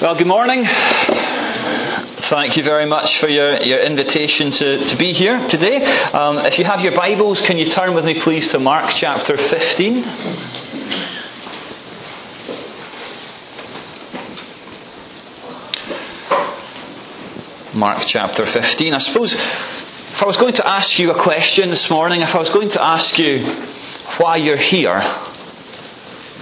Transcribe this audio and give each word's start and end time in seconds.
Well, 0.00 0.14
good 0.14 0.28
morning. 0.28 0.64
Thank 0.64 2.56
you 2.56 2.62
very 2.62 2.86
much 2.86 3.18
for 3.18 3.28
your, 3.28 3.56
your 3.60 3.80
invitation 3.80 4.50
to, 4.52 4.78
to 4.78 4.96
be 4.96 5.12
here 5.12 5.38
today. 5.46 5.84
Um, 6.14 6.38
if 6.38 6.58
you 6.58 6.64
have 6.64 6.80
your 6.80 6.92
Bibles, 6.92 7.44
can 7.44 7.58
you 7.58 7.66
turn 7.66 7.92
with 7.92 8.06
me, 8.06 8.18
please, 8.18 8.50
to 8.52 8.58
Mark 8.58 8.92
chapter 8.94 9.36
15? 9.36 9.96
Mark 17.78 18.04
chapter 18.06 18.46
15. 18.46 18.94
I 18.94 18.98
suppose 18.98 19.34
if 19.34 20.22
I 20.22 20.24
was 20.24 20.38
going 20.38 20.54
to 20.54 20.66
ask 20.66 20.98
you 20.98 21.10
a 21.10 21.14
question 21.14 21.68
this 21.68 21.90
morning, 21.90 22.22
if 22.22 22.34
I 22.34 22.38
was 22.38 22.48
going 22.48 22.70
to 22.70 22.82
ask 22.82 23.18
you 23.18 23.44
why 24.16 24.36
you're 24.36 24.56
here, 24.56 25.02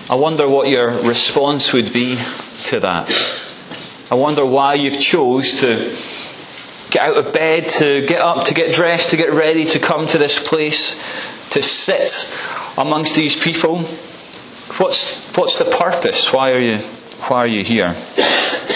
I 0.09 0.15
wonder 0.15 0.49
what 0.49 0.69
your 0.69 0.93
response 0.93 1.73
would 1.73 1.93
be 1.93 2.21
to 2.67 2.79
that. 2.79 3.47
I 4.11 4.15
wonder 4.15 4.47
why 4.47 4.75
you've 4.75 4.99
chose 4.99 5.61
to 5.61 5.95
get 6.91 7.03
out 7.03 7.19
of 7.19 7.35
bed, 7.35 7.69
to 7.69 8.07
get 8.07 8.23
up, 8.23 8.47
to 8.47 8.55
get 8.55 8.75
dressed, 8.75 9.11
to 9.11 9.19
get 9.19 9.33
ready, 9.33 9.67
to 9.67 9.79
come 9.79 10.07
to 10.09 10.17
this 10.17 10.43
place, 10.43 10.99
to 11.51 11.61
sit 11.61 12.35
amongst 12.79 13.15
these 13.15 13.39
people. 13.39 13.81
What's, 14.79 15.31
what's 15.37 15.59
the 15.59 15.67
purpose? 15.67 16.33
Why 16.33 16.53
are 16.53 16.59
you, 16.59 16.79
why 17.29 17.39
are 17.39 17.47
you 17.47 17.63
here? 17.63 17.95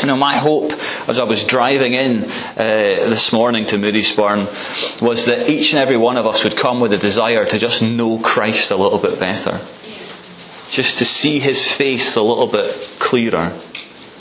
You 0.03 0.07
know, 0.07 0.17
my 0.17 0.37
hope 0.37 0.73
as 1.09 1.19
I 1.19 1.25
was 1.25 1.45
driving 1.45 1.95
in 1.95 2.25
uh, 2.25 2.29
this 2.57 3.33
morning 3.33 3.65
to 3.67 3.77
Moodiesburn 3.77 5.01
was 5.01 5.25
that 5.27 5.49
each 5.49 5.73
and 5.73 5.81
every 5.81 5.97
one 5.97 6.19
of 6.19 6.27
us 6.27 6.45
would 6.45 6.59
come 6.59 6.79
with 6.81 6.93
a 6.93 6.99
desire 6.99 7.47
to 7.47 7.59
just 7.59 7.81
know 7.81 8.19
Christ 8.19 8.71
a 8.71 8.77
little 8.77 8.99
bit 8.99 9.19
better. 9.19 9.61
Just 10.69 10.99
to 10.99 11.07
see 11.07 11.39
His 11.39 11.67
face 11.67 12.17
a 12.17 12.23
little 12.23 12.49
bit 12.49 12.71
clearer 12.99 13.57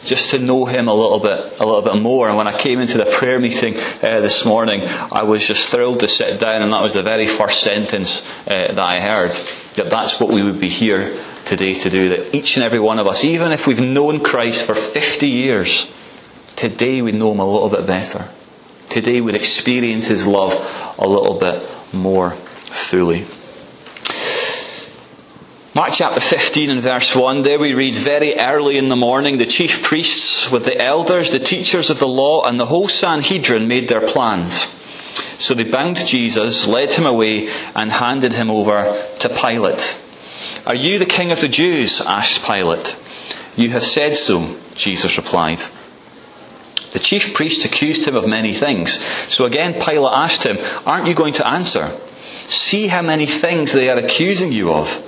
just 0.04 0.32
to 0.32 0.40
know 0.40 0.66
him 0.66 0.88
a 0.88 0.94
little 0.94 1.20
bit, 1.20 1.60
a 1.60 1.66
little 1.66 1.82
bit 1.82 2.02
more. 2.02 2.27
And 2.27 2.38
when 2.38 2.48
I 2.48 2.57
came 2.57 2.80
into 2.80 2.98
the 2.98 3.05
prayer 3.05 3.40
meeting 3.40 3.76
uh, 3.76 4.21
this 4.21 4.46
morning, 4.46 4.82
I 4.84 5.24
was 5.24 5.48
just 5.48 5.70
thrilled 5.70 5.99
to 6.02 6.08
sit 6.08 6.40
down, 6.40 6.62
and 6.62 6.74
that 6.74 6.82
was 6.82 6.93
the 6.93 7.04
very 7.04 7.27
first 7.27 7.62
sentence 7.62 8.26
uh, 8.48 8.74
that 8.74 8.80
I 8.80 8.99
heard. 8.99 9.32
That 9.76 9.90
that's 9.90 10.20
what 10.20 10.30
we 10.30 10.41
would 10.43 10.60
be 10.60 10.70
here 10.70 11.18
today 11.46 11.74
to 11.80 11.90
do. 11.90 12.10
That 12.10 12.35
each 12.35 12.58
and 12.58 12.66
every 12.66 12.80
one 12.80 12.99
of 12.99 13.08
us, 13.08 13.24
even 13.24 13.52
if 13.52 13.68
we've 13.68 13.82
known 13.82 14.24
Christ 14.24 14.66
for 14.66 14.76
50 14.76 15.27
years, 15.27 15.93
today 16.55 17.02
we 17.02 17.12
know 17.12 17.32
him 17.32 17.40
a 17.40 17.49
little 17.49 17.70
bit 17.70 17.86
better. 17.86 18.27
Today 18.90 19.21
we'd 19.21 19.36
experience 19.36 20.08
his 20.08 20.26
love 20.26 20.54
a 20.98 21.08
little 21.08 21.40
bit 21.40 21.62
more 21.93 22.32
fully. 22.32 23.26
Mark 25.74 25.91
chapter 25.94 26.20
15 26.20 26.70
and 26.70 26.82
verse 26.82 27.16
1, 27.16 27.44
there 27.44 27.58
we 27.58 27.74
read, 27.74 27.94
Very 27.94 28.38
early 28.38 28.77
in 28.77 28.90
the 28.90 28.98
morning, 28.98 29.38
the 29.38 29.46
chief 29.46 29.82
priests 29.82 30.52
with 30.52 30.66
the 30.66 30.77
elders, 30.82 31.32
the 31.32 31.40
teachers 31.40 31.90
of 31.90 31.98
the 31.98 32.10
law, 32.10 32.44
and 32.44 32.60
the 32.60 32.66
whole 32.66 32.90
Sanhedrin 32.90 33.70
made 33.70 33.88
their 33.88 34.05
plans. 34.05 34.64
So 35.42 35.54
they 35.54 35.64
bound 35.64 35.96
Jesus, 36.05 36.68
led 36.68 36.92
him 36.92 37.05
away, 37.05 37.48
and 37.74 37.90
handed 37.90 38.34
him 38.34 38.52
over 38.52 39.02
to 39.20 39.30
Pilate. 39.30 39.98
Are 40.68 40.76
you 40.76 40.99
the 40.99 41.05
king 41.05 41.32
of 41.32 41.40
the 41.40 41.48
Jews? 41.48 42.02
asked 42.02 42.44
Pilate. 42.44 42.98
You 43.55 43.70
have 43.70 43.84
said 43.84 44.18
so, 44.18 44.58
Jesus 44.76 45.16
replied. 45.16 45.60
The 46.92 46.99
chief 46.99 47.34
priests 47.34 47.64
accused 47.64 48.05
him 48.05 48.18
of 48.18 48.27
many 48.27 48.54
things. 48.54 49.02
So 49.32 49.46
again, 49.46 49.82
Pilate 49.82 50.18
asked 50.18 50.46
him, 50.46 50.58
Aren't 50.86 51.08
you 51.08 51.16
going 51.16 51.36
to 51.36 51.48
answer? 51.48 51.98
See 52.48 52.88
how 52.88 53.02
many 53.02 53.26
things 53.26 53.72
they 53.72 53.90
are 53.90 53.98
accusing 53.98 54.52
you 54.52 54.74
of. 54.74 55.08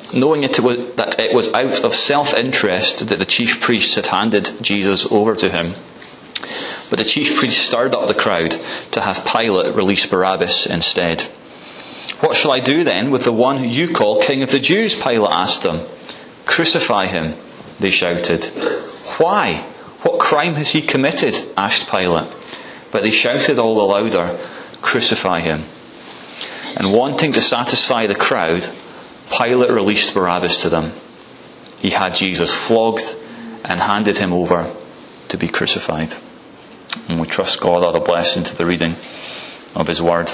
knowing 0.13 0.43
it 0.43 0.59
was, 0.59 0.95
that 0.95 1.19
it 1.19 1.35
was 1.35 1.53
out 1.53 1.83
of 1.83 1.93
self 1.93 2.33
interest 2.33 3.07
that 3.07 3.19
the 3.19 3.25
chief 3.25 3.61
priests 3.61 3.95
had 3.95 4.07
handed 4.07 4.51
Jesus 4.61 5.05
over 5.11 5.35
to 5.35 5.49
him. 5.49 5.73
But 6.89 6.99
the 6.99 7.05
chief 7.05 7.37
priests 7.37 7.61
stirred 7.61 7.95
up 7.95 8.07
the 8.07 8.13
crowd 8.13 8.51
to 8.91 9.01
have 9.01 9.25
Pilate 9.25 9.75
release 9.75 10.05
Barabbas 10.05 10.65
instead. 10.65 11.21
What 12.19 12.35
shall 12.35 12.51
I 12.51 12.59
do 12.59 12.83
then 12.83 13.11
with 13.11 13.23
the 13.23 13.31
one 13.31 13.63
you 13.63 13.93
call 13.93 14.21
King 14.21 14.43
of 14.43 14.51
the 14.51 14.59
Jews? 14.59 14.93
Pilate 14.93 15.31
asked 15.31 15.63
them. 15.63 15.87
Crucify 16.45 17.07
him, 17.07 17.35
they 17.79 17.89
shouted. 17.89 18.43
Why? 19.17 19.63
What 20.01 20.19
crime 20.19 20.55
has 20.55 20.69
he 20.69 20.81
committed? 20.81 21.35
asked 21.55 21.89
Pilate. 21.89 22.29
But 22.91 23.03
they 23.03 23.11
shouted 23.11 23.57
all 23.57 23.75
the 23.75 23.93
louder, 23.93 24.37
Crucify 24.81 25.39
him. 25.39 25.61
And 26.75 26.93
wanting 26.93 27.33
to 27.33 27.41
satisfy 27.41 28.07
the 28.07 28.15
crowd, 28.15 28.67
Pilate 29.41 29.71
released 29.71 30.13
Barabbas 30.13 30.61
to 30.61 30.69
them. 30.69 30.91
He 31.79 31.89
had 31.89 32.13
Jesus 32.13 32.53
flogged 32.53 33.03
and 33.65 33.79
handed 33.79 34.17
him 34.17 34.33
over 34.33 34.71
to 35.29 35.37
be 35.37 35.47
crucified. 35.47 36.13
And 37.07 37.19
we 37.19 37.25
trust 37.27 37.59
God 37.59 37.83
add 37.83 37.99
a 37.99 38.03
blessing 38.03 38.43
to 38.43 38.55
the 38.55 38.65
reading 38.65 38.95
of 39.75 39.87
His 39.87 40.01
Word. 40.01 40.29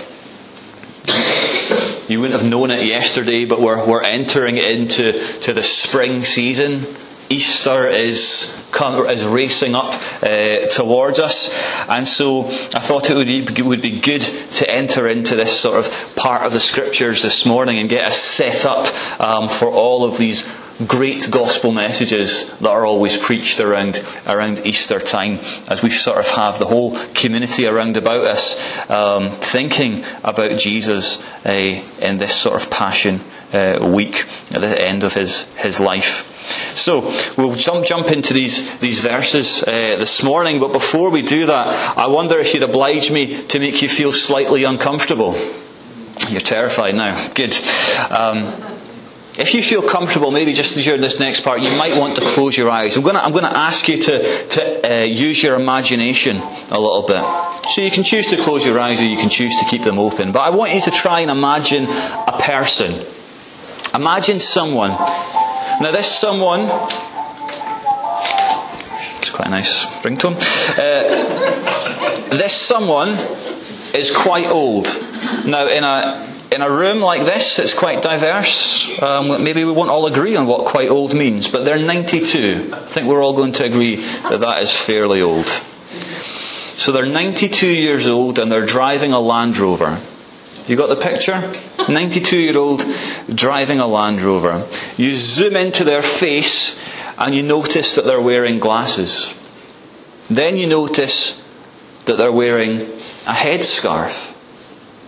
You 2.09 2.19
wouldn't 2.19 2.41
have 2.41 2.49
known 2.49 2.71
it 2.71 2.85
yesterday, 2.85 3.45
but 3.45 3.61
we're, 3.61 3.85
we're 3.85 4.03
entering 4.03 4.57
into 4.57 5.13
to 5.41 5.53
the 5.53 5.61
spring 5.61 6.21
season. 6.21 6.85
Easter 7.29 7.87
is 7.87 8.63
is 9.09 9.23
racing 9.25 9.75
up 9.75 10.01
uh, 10.21 10.67
towards 10.67 11.19
us, 11.19 11.51
and 11.89 12.07
so 12.07 12.45
I 12.45 12.79
thought 12.79 13.09
it 13.09 13.15
would 13.15 13.27
be, 13.27 13.61
would 13.63 13.81
be 13.81 13.99
good 13.99 14.21
to 14.21 14.69
enter 14.69 15.07
into 15.07 15.35
this 15.35 15.59
sort 15.59 15.83
of 15.83 16.15
part 16.15 16.45
of 16.45 16.53
the 16.53 16.59
scriptures 16.59 17.23
this 17.23 17.45
morning 17.45 17.79
and 17.79 17.89
get 17.89 18.05
us 18.05 18.17
set 18.17 18.65
up 18.65 18.85
um, 19.19 19.49
for 19.49 19.67
all 19.67 20.05
of 20.05 20.17
these 20.17 20.47
great 20.85 21.29
gospel 21.31 21.71
messages 21.71 22.55
that 22.59 22.69
are 22.69 22.85
always 22.85 23.17
preached 23.17 23.59
around 23.59 24.03
around 24.27 24.65
Easter 24.65 24.99
time, 24.99 25.39
as 25.67 25.81
we 25.81 25.89
sort 25.89 26.19
of 26.19 26.27
have 26.27 26.59
the 26.59 26.67
whole 26.67 26.97
community 27.15 27.65
around 27.65 27.97
about 27.97 28.25
us 28.25 28.59
um, 28.89 29.31
thinking 29.31 30.05
about 30.23 30.59
Jesus 30.59 31.23
uh, 31.45 31.51
in 31.99 32.19
this 32.19 32.35
sort 32.35 32.61
of 32.61 32.69
Passion 32.69 33.21
uh, 33.53 33.79
week 33.81 34.25
at 34.51 34.61
the 34.61 34.87
end 34.87 35.03
of 35.03 35.13
his 35.13 35.47
his 35.55 35.79
life. 35.79 36.36
So 36.73 37.01
we'll 37.37 37.55
jump 37.55 37.85
jump 37.85 38.07
into 38.07 38.33
these 38.33 38.79
these 38.79 38.99
verses 38.99 39.63
uh, 39.63 39.95
this 39.97 40.23
morning, 40.23 40.59
but 40.59 40.71
before 40.71 41.09
we 41.09 41.21
do 41.21 41.47
that, 41.47 41.97
I 41.97 42.07
wonder 42.07 42.37
if 42.39 42.53
you'd 42.53 42.63
oblige 42.63 43.11
me 43.11 43.43
to 43.47 43.59
make 43.59 43.81
you 43.81 43.89
feel 43.89 44.11
slightly 44.11 44.63
uncomfortable. 44.63 45.35
You're 46.29 46.41
terrified 46.41 46.95
now. 46.95 47.29
Good. 47.29 47.55
Um, 48.09 48.53
if 49.39 49.53
you 49.53 49.61
feel 49.61 49.87
comfortable, 49.87 50.31
maybe 50.31 50.51
just 50.51 50.75
during 50.83 50.99
this 50.99 51.19
next 51.19 51.41
part, 51.41 51.61
you 51.61 51.69
might 51.77 51.95
want 51.95 52.15
to 52.15 52.21
close 52.21 52.57
your 52.57 52.71
eyes. 52.71 52.97
I'm 52.97 53.03
going 53.03 53.15
to, 53.15 53.23
I'm 53.23 53.31
going 53.31 53.43
to 53.43 53.55
ask 53.55 53.87
you 53.87 54.01
to, 54.01 54.47
to 54.47 54.91
uh, 54.91 55.03
use 55.03 55.43
your 55.43 55.55
imagination 55.55 56.37
a 56.37 56.79
little 56.79 57.03
bit. 57.03 57.23
So 57.69 57.81
you 57.81 57.91
can 57.91 58.03
choose 58.03 58.27
to 58.27 58.37
close 58.37 58.65
your 58.65 58.79
eyes 58.79 58.99
or 58.99 59.05
you 59.05 59.15
can 59.15 59.29
choose 59.29 59.55
to 59.59 59.65
keep 59.69 59.83
them 59.83 59.99
open. 59.99 60.31
But 60.31 60.39
I 60.39 60.55
want 60.55 60.73
you 60.73 60.81
to 60.81 60.91
try 60.91 61.19
and 61.19 61.29
imagine 61.29 61.85
a 61.85 62.37
person. 62.41 63.05
Imagine 63.93 64.39
someone 64.39 64.91
now, 65.79 65.91
this 65.91 66.11
someone, 66.11 66.61
it's 69.17 69.29
quite 69.29 69.47
a 69.47 69.51
nice 69.51 69.85
ringtone. 70.03 70.35
Uh, 70.77 72.29
this 72.29 72.53
someone 72.53 73.09
is 73.93 74.11
quite 74.15 74.47
old. 74.47 74.85
Now, 75.45 75.67
in 75.67 75.83
a 75.83 76.27
in 76.51 76.61
a 76.61 76.71
room 76.71 76.99
like 76.99 77.25
this, 77.25 77.59
it's 77.59 77.73
quite 77.73 78.01
diverse. 78.01 78.89
Um, 79.01 79.43
maybe 79.43 79.63
we 79.65 79.71
won't 79.71 79.89
all 79.89 80.07
agree 80.07 80.35
on 80.35 80.47
what 80.47 80.65
quite 80.65 80.89
old 80.89 81.13
means, 81.13 81.47
but 81.47 81.65
they're 81.65 81.77
92. 81.77 82.71
I 82.73 82.79
think 82.79 83.07
we're 83.07 83.23
all 83.23 83.33
going 83.33 83.51
to 83.53 83.65
agree 83.65 83.97
that 83.97 84.39
that 84.39 84.61
is 84.61 84.75
fairly 84.75 85.21
old. 85.21 85.47
So 86.77 86.91
they're 86.91 87.05
92 87.05 87.71
years 87.71 88.07
old 88.07 88.39
and 88.39 88.51
they're 88.51 88.65
driving 88.65 89.11
a 89.11 89.19
Land 89.19 89.57
Rover. 89.57 89.99
You 90.67 90.75
got 90.75 90.89
the 90.89 90.97
picture? 90.97 91.53
92 91.89 92.41
year 92.41 92.57
old 92.57 92.83
driving 93.33 93.79
a 93.79 93.87
Land 93.87 94.21
Rover. 94.21 94.67
You 94.97 95.15
zoom 95.15 95.55
into 95.55 95.83
their 95.85 96.01
face 96.01 96.77
and 97.17 97.33
you 97.33 97.41
notice 97.41 97.95
that 97.95 98.03
they're 98.03 98.21
wearing 98.21 98.59
glasses. 98.59 99.33
Then 100.29 100.57
you 100.57 100.67
notice 100.67 101.41
that 102.05 102.17
they're 102.17 102.31
wearing 102.31 102.81
a 102.81 103.33
headscarf. 103.33 104.33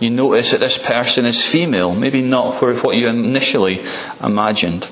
You 0.00 0.08
notice 0.08 0.52
that 0.52 0.60
this 0.60 0.78
person 0.78 1.26
is 1.26 1.46
female, 1.46 1.94
maybe 1.94 2.22
not 2.22 2.62
what 2.62 2.96
you 2.96 3.08
initially 3.08 3.84
imagined. 4.24 4.88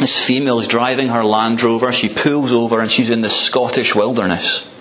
This 0.00 0.22
female 0.26 0.58
is 0.58 0.66
driving 0.66 1.06
her 1.08 1.24
Land 1.24 1.62
Rover. 1.62 1.92
She 1.92 2.08
pulls 2.08 2.52
over 2.52 2.80
and 2.80 2.90
she's 2.90 3.10
in 3.10 3.20
the 3.20 3.28
Scottish 3.28 3.94
wilderness. 3.94 4.73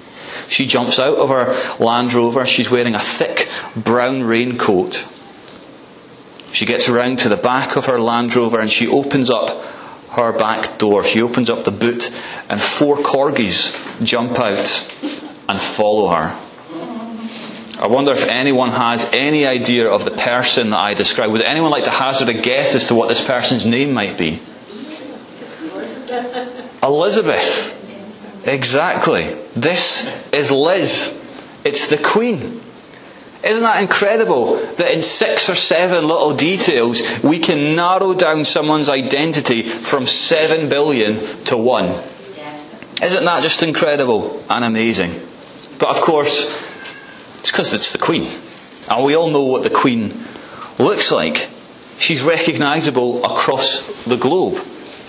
She 0.47 0.65
jumps 0.65 0.99
out 0.99 1.17
of 1.17 1.29
her 1.29 1.83
Land 1.83 2.13
Rover. 2.13 2.45
She's 2.45 2.69
wearing 2.69 2.95
a 2.95 2.99
thick 2.99 3.49
brown 3.75 4.23
raincoat. 4.23 5.05
She 6.51 6.65
gets 6.65 6.87
around 6.87 7.19
to 7.19 7.29
the 7.29 7.37
back 7.37 7.75
of 7.75 7.85
her 7.85 7.99
Land 7.99 8.35
Rover 8.35 8.59
and 8.59 8.69
she 8.69 8.87
opens 8.87 9.29
up 9.29 9.65
her 10.11 10.31
back 10.31 10.77
door. 10.77 11.03
She 11.03 11.21
opens 11.21 11.49
up 11.49 11.63
the 11.63 11.71
boot 11.71 12.11
and 12.49 12.61
four 12.61 12.97
corgis 12.97 13.73
jump 14.05 14.37
out 14.37 14.87
and 15.49 15.59
follow 15.59 16.09
her. 16.09 16.39
I 17.79 17.87
wonder 17.87 18.11
if 18.11 18.27
anyone 18.29 18.69
has 18.69 19.03
any 19.11 19.45
idea 19.45 19.89
of 19.89 20.05
the 20.05 20.11
person 20.11 20.69
that 20.69 20.79
I 20.79 20.93
describe. 20.93 21.31
Would 21.31 21.41
anyone 21.41 21.71
like 21.71 21.83
to 21.85 21.89
hazard 21.89 22.29
a 22.29 22.33
guess 22.33 22.75
as 22.75 22.87
to 22.87 22.95
what 22.95 23.09
this 23.09 23.23
person's 23.23 23.65
name 23.65 23.91
might 23.91 24.17
be? 24.17 24.39
Elizabeth. 26.83 27.82
Exactly. 28.45 29.33
This 29.55 30.09
is 30.33 30.51
Liz. 30.51 31.19
It's 31.63 31.87
the 31.87 31.97
Queen. 31.97 32.61
Isn't 33.43 33.63
that 33.63 33.81
incredible 33.81 34.55
that 34.55 34.91
in 34.91 35.01
six 35.01 35.49
or 35.49 35.55
seven 35.55 36.07
little 36.07 36.33
details 36.33 37.01
we 37.23 37.39
can 37.39 37.75
narrow 37.75 38.13
down 38.13 38.45
someone's 38.45 38.87
identity 38.87 39.63
from 39.63 40.05
seven 40.05 40.69
billion 40.69 41.19
to 41.45 41.57
one? 41.57 41.93
Isn't 43.01 43.25
that 43.25 43.43
just 43.43 43.63
incredible 43.63 44.41
and 44.49 44.63
amazing? 44.63 45.11
But 45.77 45.89
of 45.89 46.01
course, 46.01 46.45
it's 47.39 47.51
because 47.51 47.73
it's 47.73 47.91
the 47.91 47.97
Queen. 47.97 48.27
And 48.89 49.03
we 49.03 49.15
all 49.15 49.29
know 49.29 49.43
what 49.43 49.63
the 49.63 49.69
Queen 49.69 50.13
looks 50.79 51.11
like. 51.11 51.49
She's 51.97 52.23
recognisable 52.23 53.25
across 53.25 54.05
the 54.05 54.15
globe 54.15 54.61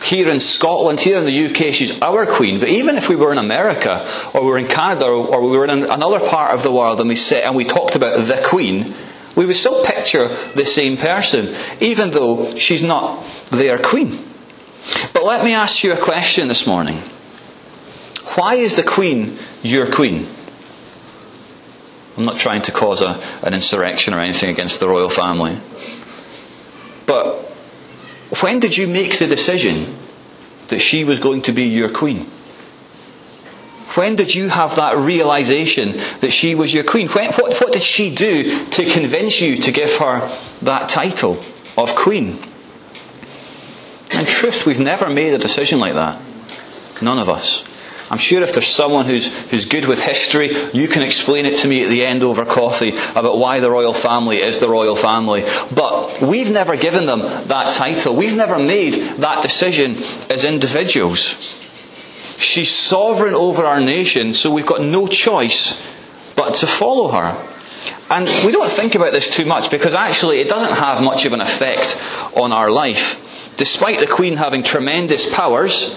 here 0.05 0.29
in 0.29 0.41
Scotland, 0.41 1.01
here 1.01 1.19
in 1.19 1.25
the 1.25 1.47
UK, 1.47 1.73
she's 1.73 2.01
our 2.03 2.27
queen. 2.27 2.61
But 2.61 2.69
even 2.69 2.97
if 2.97 3.09
we 3.09 3.17
were 3.17 3.33
in 3.33 3.39
America, 3.39 4.07
or 4.35 4.43
we 4.43 4.49
were 4.49 4.59
in 4.59 4.67
Canada, 4.67 5.07
or 5.07 5.41
we 5.41 5.57
were 5.57 5.65
in 5.65 5.71
another 5.85 6.21
part 6.21 6.55
of 6.55 6.63
the 6.63 6.71
world, 6.71 7.01
and 7.01 7.09
we 7.09 7.17
sit 7.17 7.45
and 7.45 7.57
we 7.57 7.65
talked 7.65 7.97
about 7.97 8.27
the 8.27 8.43
queen, 8.45 8.95
we 9.37 9.47
would 9.47 9.57
still 9.57 9.85
picture 9.85 10.29
the 10.29 10.65
same 10.65 10.97
person, 10.97 11.55
even 11.81 12.11
though 12.11 12.55
she's 12.55 12.83
not 12.83 13.25
their 13.51 13.79
queen. 13.79 14.19
But 15.13 15.25
let 15.25 15.45
me 15.45 15.55
ask 15.55 15.83
you 15.83 15.93
a 15.93 15.97
question 15.97 16.49
this 16.49 16.67
morning. 16.67 16.99
Why 18.37 18.57
is 18.57 18.77
the 18.77 18.83
queen 18.83 19.39
your 19.63 19.91
queen? 19.91 20.27
I'm 22.17 22.25
not 22.25 22.37
trying 22.37 22.63
to 22.63 22.73
cause 22.73 23.01
a, 23.01 23.21
an 23.43 23.55
insurrection 23.55 24.15
or 24.15 24.21
anything 24.21 24.51
against 24.51 24.81
the 24.81 24.89
royal 24.89 25.09
family. 25.09 25.59
But 27.07 27.44
when 28.41 28.61
did 28.61 28.77
you 28.77 28.87
make 28.87 29.19
the 29.19 29.27
decision 29.27 29.95
that 30.69 30.81
she 30.81 31.05
was 31.05 31.21
going 31.21 31.43
to 31.43 31.53
be 31.53 31.65
your 31.65 31.91
queen? 31.91 32.27
When 33.95 34.17
did 34.17 34.35
you 34.35 34.49
have 34.49 34.77
that 34.77 34.97
realization 34.97 35.93
that 36.21 36.33
she 36.33 36.55
was 36.55 36.75
your 36.75 36.83
queen? 36.83 37.09
When, 37.09 37.33
what, 37.33 37.61
what 37.61 37.73
did 37.73 37.83
she 37.83 38.13
do 38.13 38.65
to 38.67 38.91
convince 38.91 39.41
you 39.41 39.59
to 39.59 39.71
give 39.71 39.99
her 39.99 40.29
that 40.63 40.89
title 40.89 41.39
of 41.79 41.95
queen? 41.95 42.39
In 44.11 44.27
truth, 44.27 44.67
we've 44.67 44.81
never 44.81 45.09
made 45.09 45.33
a 45.33 45.39
decision 45.39 45.79
like 45.79 45.95
that. 45.95 46.21
None 47.01 47.19
of 47.19 47.29
us. 47.29 47.65
I'm 48.15 48.19
sure 48.19 48.45
if 48.45 48.53
there's 48.53 48.69
someone 48.69 49.07
who's, 49.07 49.37
who's 49.51 49.65
good 49.65 49.87
with 49.87 50.01
history, 50.01 50.55
you 50.73 50.87
can 50.87 51.03
explain 51.03 51.47
it 51.47 51.57
to 51.57 51.67
me 51.67 51.83
at 51.83 51.91
the 51.91 52.07
end 52.07 52.23
over 52.23 52.45
coffee 52.45 52.91
about 53.17 53.39
why 53.39 53.59
the 53.59 53.69
royal 53.69 53.93
family 53.93 54.41
is 54.41 54.61
the 54.61 54.69
royal 54.69 54.95
family. 54.95 55.43
But 55.75 56.23
we've 56.23 56.53
never 56.53 56.77
given 56.77 57.07
them 57.07 57.19
that 57.49 57.75
title. 57.75 58.15
We've 58.15 58.37
never 58.37 58.57
made 58.57 58.93
that 59.17 59.43
decision 59.43 59.97
as 60.33 60.45
individuals. 60.45 61.59
She's 62.39 62.71
sovereign 62.71 63.35
over 63.35 63.65
our 63.65 63.81
nation, 63.81 64.33
so 64.33 64.53
we've 64.53 64.65
got 64.65 64.81
no 64.81 65.09
choice 65.09 65.75
but 66.37 66.55
to 66.59 66.69
follow 66.69 67.09
her. 67.09 67.37
And 68.11 68.29
we 68.47 68.53
don't 68.53 68.71
think 68.71 68.95
about 68.95 69.11
this 69.11 69.29
too 69.29 69.45
much 69.45 69.73
because 69.73 69.93
actually 69.93 70.39
it 70.39 70.49
doesn't 70.49 70.77
have 70.77 71.03
much 71.03 71.25
of 71.25 71.33
an 71.33 71.41
effect 71.41 72.01
on 72.37 72.53
our 72.53 72.71
life. 72.71 73.24
Despite 73.57 74.01
the 74.01 74.07
Queen 74.07 74.37
having 74.37 74.63
tremendous 74.63 75.33
powers, 75.33 75.95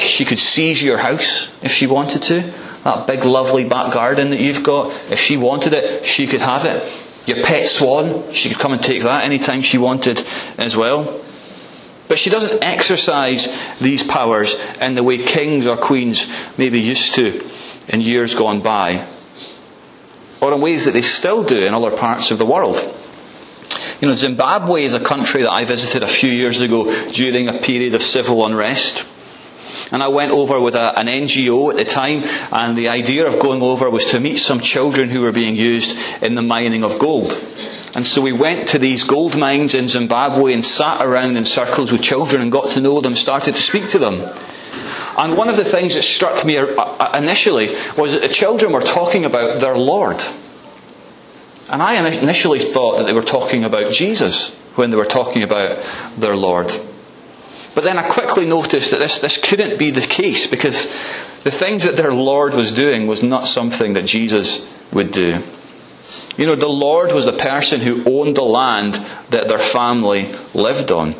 she 0.00 0.24
could 0.24 0.38
seize 0.38 0.82
your 0.82 0.98
house 0.98 1.52
if 1.62 1.70
she 1.70 1.86
wanted 1.86 2.22
to. 2.24 2.52
That 2.84 3.06
big, 3.06 3.24
lovely 3.24 3.64
back 3.64 3.92
garden 3.92 4.30
that 4.30 4.40
you've 4.40 4.64
got, 4.64 4.92
if 5.10 5.18
she 5.18 5.36
wanted 5.36 5.74
it, 5.74 6.04
she 6.04 6.26
could 6.26 6.40
have 6.40 6.64
it. 6.64 6.82
Your 7.28 7.44
pet 7.44 7.68
swan, 7.68 8.32
she 8.32 8.48
could 8.48 8.58
come 8.58 8.72
and 8.72 8.82
take 8.82 9.02
that 9.02 9.24
anytime 9.24 9.60
she 9.60 9.78
wanted 9.78 10.24
as 10.56 10.76
well. 10.76 11.20
But 12.08 12.18
she 12.18 12.30
doesn't 12.30 12.64
exercise 12.64 13.48
these 13.78 14.02
powers 14.02 14.58
in 14.80 14.94
the 14.94 15.02
way 15.02 15.18
kings 15.18 15.66
or 15.66 15.76
queens 15.76 16.26
maybe 16.56 16.80
used 16.80 17.14
to 17.16 17.44
in 17.88 18.00
years 18.00 18.34
gone 18.34 18.62
by, 18.62 19.06
or 20.40 20.52
in 20.54 20.60
ways 20.60 20.86
that 20.86 20.92
they 20.92 21.02
still 21.02 21.44
do 21.44 21.58
in 21.58 21.74
other 21.74 21.94
parts 21.94 22.30
of 22.30 22.38
the 22.38 22.46
world. 22.46 22.76
You 24.00 24.06
know, 24.06 24.14
Zimbabwe 24.14 24.84
is 24.84 24.94
a 24.94 25.00
country 25.00 25.42
that 25.42 25.50
I 25.50 25.64
visited 25.64 26.04
a 26.04 26.08
few 26.08 26.30
years 26.30 26.60
ago 26.60 26.84
during 27.10 27.48
a 27.48 27.54
period 27.54 27.94
of 27.94 28.02
civil 28.02 28.46
unrest. 28.46 29.04
And 29.90 30.04
I 30.04 30.08
went 30.08 30.30
over 30.30 30.60
with 30.60 30.76
a, 30.76 30.96
an 30.96 31.08
NGO 31.08 31.70
at 31.72 31.78
the 31.78 31.84
time, 31.84 32.22
and 32.52 32.78
the 32.78 32.90
idea 32.90 33.26
of 33.26 33.40
going 33.40 33.60
over 33.60 33.90
was 33.90 34.06
to 34.12 34.20
meet 34.20 34.36
some 34.36 34.60
children 34.60 35.08
who 35.08 35.22
were 35.22 35.32
being 35.32 35.56
used 35.56 35.96
in 36.22 36.36
the 36.36 36.42
mining 36.42 36.84
of 36.84 37.00
gold. 37.00 37.32
And 37.96 38.06
so 38.06 38.20
we 38.20 38.32
went 38.32 38.68
to 38.68 38.78
these 38.78 39.02
gold 39.02 39.36
mines 39.36 39.74
in 39.74 39.88
Zimbabwe 39.88 40.54
and 40.54 40.64
sat 40.64 41.04
around 41.04 41.36
in 41.36 41.44
circles 41.44 41.90
with 41.90 42.00
children 42.00 42.40
and 42.40 42.52
got 42.52 42.70
to 42.74 42.80
know 42.80 43.00
them, 43.00 43.14
started 43.14 43.56
to 43.56 43.60
speak 43.60 43.88
to 43.90 43.98
them. 43.98 44.20
And 45.16 45.36
one 45.36 45.48
of 45.48 45.56
the 45.56 45.64
things 45.64 45.94
that 45.94 46.02
struck 46.02 46.44
me 46.44 46.56
uh, 46.56 46.66
uh, 46.66 47.18
initially 47.18 47.70
was 47.96 48.12
that 48.12 48.22
the 48.22 48.28
children 48.28 48.72
were 48.72 48.80
talking 48.80 49.24
about 49.24 49.58
their 49.60 49.76
Lord. 49.76 50.22
And 51.70 51.82
I 51.82 51.94
initially 52.08 52.60
thought 52.60 52.98
that 52.98 53.06
they 53.06 53.12
were 53.12 53.22
talking 53.22 53.64
about 53.64 53.92
Jesus 53.92 54.54
when 54.74 54.90
they 54.90 54.96
were 54.96 55.04
talking 55.04 55.42
about 55.42 55.84
their 56.16 56.36
Lord. 56.36 56.68
But 57.74 57.84
then 57.84 57.98
I 57.98 58.08
quickly 58.08 58.46
noticed 58.46 58.90
that 58.90 59.00
this, 59.00 59.18
this 59.18 59.36
couldn't 59.36 59.78
be 59.78 59.90
the 59.90 60.06
case 60.06 60.46
because 60.46 60.86
the 61.44 61.50
things 61.50 61.84
that 61.84 61.96
their 61.96 62.12
Lord 62.12 62.54
was 62.54 62.72
doing 62.72 63.06
was 63.06 63.22
not 63.22 63.46
something 63.46 63.92
that 63.92 64.06
Jesus 64.06 64.66
would 64.92 65.12
do. 65.12 65.42
You 66.36 66.46
know, 66.46 66.54
the 66.54 66.68
Lord 66.68 67.12
was 67.12 67.26
the 67.26 67.32
person 67.32 67.80
who 67.80 68.04
owned 68.04 68.36
the 68.36 68.42
land 68.42 68.94
that 69.30 69.48
their 69.48 69.58
family 69.58 70.32
lived 70.54 70.90
on. 70.90 71.14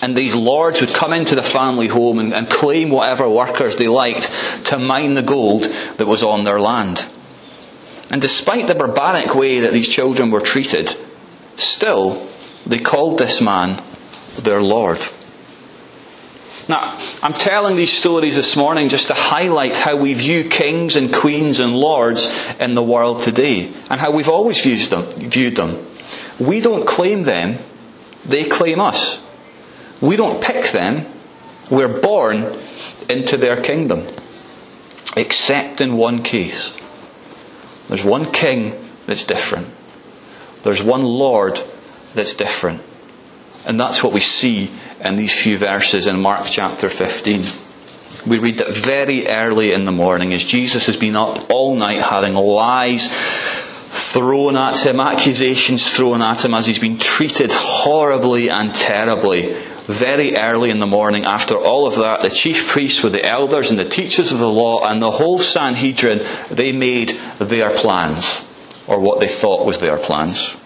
And 0.00 0.16
these 0.16 0.34
lords 0.34 0.80
would 0.80 0.92
come 0.92 1.12
into 1.12 1.34
the 1.34 1.42
family 1.42 1.88
home 1.88 2.18
and, 2.18 2.34
and 2.34 2.48
claim 2.48 2.90
whatever 2.90 3.28
workers 3.28 3.76
they 3.76 3.88
liked 3.88 4.30
to 4.66 4.78
mine 4.78 5.14
the 5.14 5.22
gold 5.22 5.64
that 5.64 6.06
was 6.06 6.22
on 6.22 6.42
their 6.42 6.60
land. 6.60 7.04
And 8.14 8.22
despite 8.22 8.68
the 8.68 8.76
barbaric 8.76 9.34
way 9.34 9.58
that 9.58 9.72
these 9.72 9.88
children 9.88 10.30
were 10.30 10.40
treated, 10.40 10.96
still 11.56 12.24
they 12.64 12.78
called 12.78 13.18
this 13.18 13.40
man 13.40 13.82
their 14.40 14.62
Lord. 14.62 15.00
Now, 16.68 16.96
I'm 17.24 17.32
telling 17.32 17.74
these 17.74 17.92
stories 17.92 18.36
this 18.36 18.54
morning 18.54 18.88
just 18.88 19.08
to 19.08 19.14
highlight 19.14 19.76
how 19.76 19.96
we 19.96 20.14
view 20.14 20.48
kings 20.48 20.94
and 20.94 21.12
queens 21.12 21.58
and 21.58 21.74
lords 21.74 22.32
in 22.60 22.74
the 22.74 22.84
world 22.84 23.18
today, 23.18 23.72
and 23.90 23.98
how 23.98 24.12
we've 24.12 24.28
always 24.28 24.62
viewed 24.62 24.88
them. 24.90 25.02
Viewed 25.02 25.56
them. 25.56 25.84
We 26.38 26.60
don't 26.60 26.86
claim 26.86 27.24
them, 27.24 27.58
they 28.24 28.44
claim 28.44 28.78
us. 28.78 29.20
We 30.00 30.14
don't 30.14 30.40
pick 30.40 30.70
them, 30.70 31.04
we're 31.68 32.00
born 32.00 32.44
into 33.10 33.36
their 33.38 33.60
kingdom. 33.60 34.06
Except 35.16 35.80
in 35.80 35.96
one 35.96 36.22
case. 36.22 36.83
There's 37.88 38.04
one 38.04 38.30
king 38.32 38.72
that's 39.06 39.24
different. 39.24 39.68
There's 40.62 40.82
one 40.82 41.04
Lord 41.04 41.60
that's 42.14 42.34
different. 42.34 42.82
And 43.66 43.78
that's 43.78 44.02
what 44.02 44.12
we 44.12 44.20
see 44.20 44.70
in 45.00 45.16
these 45.16 45.34
few 45.34 45.58
verses 45.58 46.06
in 46.06 46.20
Mark 46.20 46.46
chapter 46.46 46.88
15. 46.88 47.44
We 48.26 48.38
read 48.38 48.58
that 48.58 48.70
very 48.70 49.28
early 49.28 49.72
in 49.72 49.84
the 49.84 49.92
morning 49.92 50.32
as 50.32 50.44
Jesus 50.44 50.86
has 50.86 50.96
been 50.96 51.16
up 51.16 51.50
all 51.50 51.74
night 51.74 51.98
having 51.98 52.34
lies 52.34 53.08
thrown 53.10 54.56
at 54.56 54.84
him, 54.84 55.00
accusations 55.00 55.88
thrown 55.88 56.22
at 56.22 56.44
him 56.44 56.54
as 56.54 56.66
he's 56.66 56.78
been 56.78 56.98
treated 56.98 57.50
horribly 57.52 58.48
and 58.48 58.74
terribly 58.74 59.54
very 59.86 60.36
early 60.36 60.70
in 60.70 60.78
the 60.78 60.86
morning, 60.86 61.24
after 61.24 61.56
all 61.56 61.86
of 61.86 61.96
that, 61.96 62.20
the 62.20 62.30
chief 62.30 62.68
priests 62.68 63.02
with 63.02 63.12
the 63.12 63.24
elders 63.24 63.70
and 63.70 63.78
the 63.78 63.84
teachers 63.84 64.32
of 64.32 64.38
the 64.38 64.48
law 64.48 64.84
and 64.86 65.00
the 65.02 65.10
whole 65.10 65.38
Sanhedrin, 65.38 66.24
they 66.50 66.72
made 66.72 67.10
their 67.38 67.70
plans, 67.70 68.46
or 68.86 68.98
what 68.98 69.20
they 69.20 69.28
thought 69.28 69.66
was 69.66 69.78
their 69.78 69.98
plans. 69.98 70.56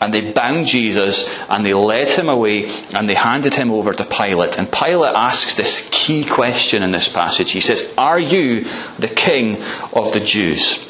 And 0.00 0.14
they 0.14 0.32
bound 0.32 0.66
Jesus 0.66 1.28
and 1.50 1.66
they 1.66 1.74
led 1.74 2.08
him 2.08 2.28
away 2.28 2.70
and 2.94 3.08
they 3.08 3.14
handed 3.14 3.54
him 3.54 3.72
over 3.72 3.92
to 3.92 4.04
Pilate. 4.04 4.56
And 4.56 4.70
Pilate 4.70 5.16
asks 5.16 5.56
this 5.56 5.88
key 5.90 6.24
question 6.24 6.84
in 6.84 6.92
this 6.92 7.08
passage. 7.08 7.50
He 7.50 7.60
says, 7.60 7.92
Are 7.98 8.18
you 8.18 8.64
the 8.98 9.08
king 9.08 9.56
of 9.92 10.12
the 10.12 10.20
Jews? 10.20 10.84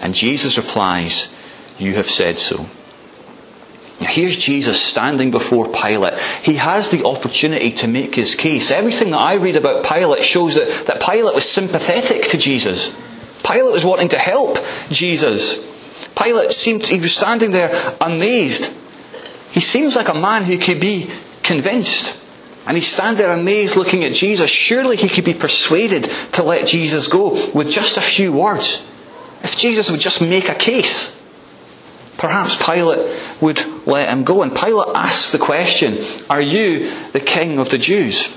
And 0.00 0.14
Jesus 0.14 0.56
replies, 0.56 1.28
You 1.78 1.94
have 1.94 2.08
said 2.08 2.38
so. 2.38 2.66
Here's 4.04 4.36
Jesus 4.36 4.80
standing 4.80 5.30
before 5.30 5.72
Pilate. 5.72 6.18
He 6.42 6.54
has 6.54 6.90
the 6.90 7.04
opportunity 7.04 7.72
to 7.72 7.88
make 7.88 8.14
his 8.14 8.34
case. 8.34 8.70
Everything 8.70 9.10
that 9.10 9.20
I 9.20 9.34
read 9.34 9.56
about 9.56 9.84
Pilate 9.84 10.24
shows 10.24 10.54
that, 10.54 10.86
that 10.86 11.02
Pilate 11.02 11.34
was 11.34 11.48
sympathetic 11.48 12.28
to 12.30 12.38
Jesus. 12.38 12.94
Pilate 13.44 13.72
was 13.72 13.84
wanting 13.84 14.08
to 14.10 14.18
help 14.18 14.58
Jesus. 14.90 15.58
Pilate 16.14 16.52
seemed, 16.52 16.86
he 16.86 17.00
was 17.00 17.14
standing 17.14 17.50
there 17.50 17.94
amazed. 18.00 18.74
He 19.50 19.60
seems 19.60 19.96
like 19.96 20.08
a 20.08 20.14
man 20.14 20.44
who 20.44 20.58
could 20.58 20.80
be 20.80 21.10
convinced. 21.42 22.18
And 22.66 22.76
he's 22.76 22.90
standing 22.90 23.18
there 23.18 23.32
amazed 23.32 23.76
looking 23.76 24.04
at 24.04 24.12
Jesus. 24.12 24.48
Surely 24.48 24.96
he 24.96 25.08
could 25.08 25.24
be 25.24 25.34
persuaded 25.34 26.04
to 26.32 26.42
let 26.42 26.66
Jesus 26.66 27.08
go 27.08 27.30
with 27.52 27.70
just 27.70 27.96
a 27.96 28.00
few 28.00 28.32
words. 28.32 28.88
If 29.42 29.56
Jesus 29.56 29.90
would 29.90 30.00
just 30.00 30.20
make 30.20 30.48
a 30.48 30.54
case. 30.54 31.20
Perhaps 32.22 32.54
Pilate 32.64 33.20
would 33.40 33.58
let 33.84 34.08
him 34.08 34.22
go. 34.22 34.42
And 34.42 34.54
Pilate 34.54 34.94
asks 34.94 35.32
the 35.32 35.40
question, 35.40 35.98
Are 36.30 36.40
you 36.40 36.94
the 37.10 37.18
king 37.18 37.58
of 37.58 37.70
the 37.70 37.78
Jews? 37.78 38.32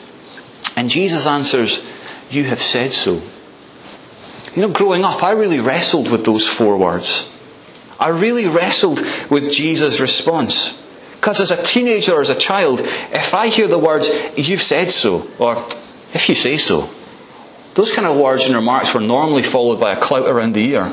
And 0.75 0.89
Jesus 0.89 1.27
answers, 1.27 1.86
You 2.32 2.46
have 2.46 2.63
said 2.63 2.94
so. 2.94 3.22
You 4.56 4.63
know, 4.63 4.70
growing 4.70 5.06
up, 5.06 5.22
I 5.22 5.34
really 5.34 5.60
wrestled 5.60 6.10
with 6.10 6.25
those 6.25 6.48
four 6.48 6.77
words. 6.77 7.30
I 8.00 8.08
really 8.08 8.48
wrestled 8.48 9.01
with 9.30 9.51
Jesus' 9.51 10.00
response. 10.00 10.82
Because 11.18 11.39
as 11.39 11.51
a 11.51 11.62
teenager 11.62 12.13
or 12.13 12.22
as 12.22 12.32
a 12.32 12.36
child, 12.36 12.80
if 12.80 13.36
I 13.36 13.50
hear 13.50 13.68
the 13.68 13.77
words, 13.77 14.10
you've 14.36 14.63
said 14.63 14.89
so, 14.89 15.30
or 15.38 15.58
if 16.12 16.27
you 16.27 16.34
say 16.34 16.58
so, 16.58 16.89
those 17.75 17.92
kind 17.92 18.08
of 18.08 18.18
words 18.18 18.46
and 18.48 18.56
remarks 18.56 18.96
were 18.96 19.00
normally 19.00 19.44
followed 19.44 19.80
by 19.80 19.92
a 19.92 20.01
clout 20.01 20.27
around 20.27 20.54
the 20.54 20.65
ear 20.65 20.92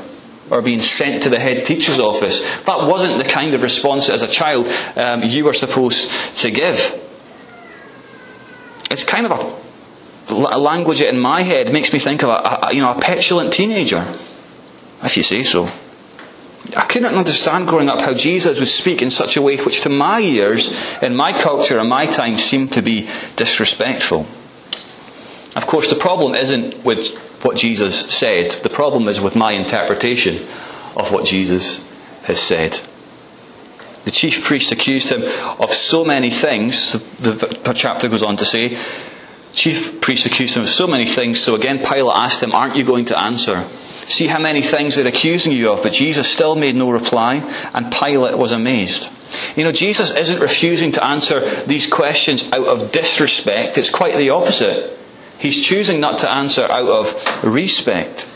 or 0.53 0.61
being 0.61 0.81
sent 0.81 1.23
to 1.23 1.31
the 1.31 1.39
head 1.39 1.65
teacher's 1.65 1.99
office. 1.99 2.41
That 2.65 2.87
wasn't 2.87 3.17
the 3.17 3.29
kind 3.29 3.55
of 3.55 3.63
response 3.63 4.11
as 4.11 4.21
a 4.21 4.29
child 4.29 4.67
um, 4.97 5.23
you 5.23 5.47
were 5.47 5.55
supposed 5.55 6.11
to 6.41 6.51
give. 6.51 6.77
It's 8.91 9.03
kind 9.03 9.25
of 9.25 9.33
a, 9.33 10.35
a 10.35 10.59
language 10.59 11.01
in 11.01 11.19
my 11.19 11.41
head 11.41 11.73
makes 11.73 11.95
me 11.95 11.99
think 11.99 12.23
of 12.23 12.29
a, 12.29 12.67
a, 12.69 12.75
you 12.75 12.83
know, 12.83 12.93
a 12.93 13.01
petulant 13.01 13.55
teenager, 13.55 14.07
if 15.03 15.17
you 15.17 15.23
say 15.23 15.43
so. 15.43 15.71
I 16.77 16.85
couldn't 16.85 17.15
understand 17.15 17.67
growing 17.67 17.89
up 17.89 18.01
how 18.01 18.13
Jesus 18.13 18.59
would 18.59 18.69
speak 18.69 19.01
in 19.01 19.11
such 19.11 19.39
a 19.39 19.43
way 19.43 19.57
which 19.57 19.81
to 19.81 19.89
my 19.89 20.21
ears, 20.21 20.71
in 21.03 21.17
my 21.17 21.33
culture 21.33 21.79
and 21.79 21.89
my 21.89 22.05
time, 22.05 22.37
seemed 22.37 22.73
to 22.73 22.83
be 22.83 23.09
disrespectful. 23.37 24.27
Of 25.57 25.67
course, 25.67 25.89
the 25.89 25.97
problem 25.97 26.35
isn't 26.35 26.85
with 26.85 27.32
what 27.45 27.57
Jesus 27.57 28.11
said. 28.11 28.53
The 28.63 28.71
problem 28.71 29.09
is 29.09 29.21
with 29.21 29.37
my 29.37 29.53
interpretation 29.53 30.37
of 30.97 31.11
what 31.11 31.27
Jesus 31.27 31.79
has 32.25 32.39
said. 32.39 32.81
The 34.05 34.11
chief 34.11 34.45
priest 34.45 34.73
accused 34.73 35.13
him 35.13 35.23
of 35.61 35.71
so 35.71 36.05
many 36.05 36.31
things, 36.31 36.93
the 37.19 37.73
chapter 37.75 38.09
goes 38.09 38.23
on 38.23 38.37
to 38.39 38.45
say. 38.45 38.79
Chief 39.53 40.01
priest 40.01 40.27
accused 40.27 40.57
him 40.57 40.63
of 40.63 40.69
so 40.69 40.87
many 40.87 41.07
things, 41.07 41.39
so 41.39 41.55
again 41.55 41.79
Pilate 41.79 42.17
asked 42.17 42.43
him, 42.43 42.53
Aren't 42.53 42.77
you 42.77 42.85
going 42.85 43.05
to 43.07 43.21
answer? 43.21 43.65
See 44.07 44.27
how 44.27 44.41
many 44.41 44.63
things 44.63 44.97
they're 44.97 45.07
accusing 45.07 45.53
you 45.53 45.73
of, 45.73 45.83
but 45.83 45.93
Jesus 45.93 46.29
still 46.29 46.57
made 46.57 46.75
no 46.75 46.91
reply, 46.91 47.37
and 47.75 47.93
Pilate 47.93 48.37
was 48.37 48.51
amazed. 48.51 49.09
You 49.57 49.65
know, 49.65 49.73
Jesus 49.73 50.15
isn't 50.15 50.41
refusing 50.41 50.93
to 50.93 51.05
answer 51.05 51.41
these 51.65 51.87
questions 51.87 52.51
out 52.53 52.67
of 52.67 52.93
disrespect, 52.93 53.79
it's 53.79 53.91
quite 53.91 54.17
the 54.17 54.31
opposite. 54.31 54.99
He's 55.43 55.61
choosing 55.61 55.99
not 55.99 56.21
to 56.21 56.33
answer 56.33 56.63
out 56.71 56.89
of 56.89 57.45
respect. 57.45 58.29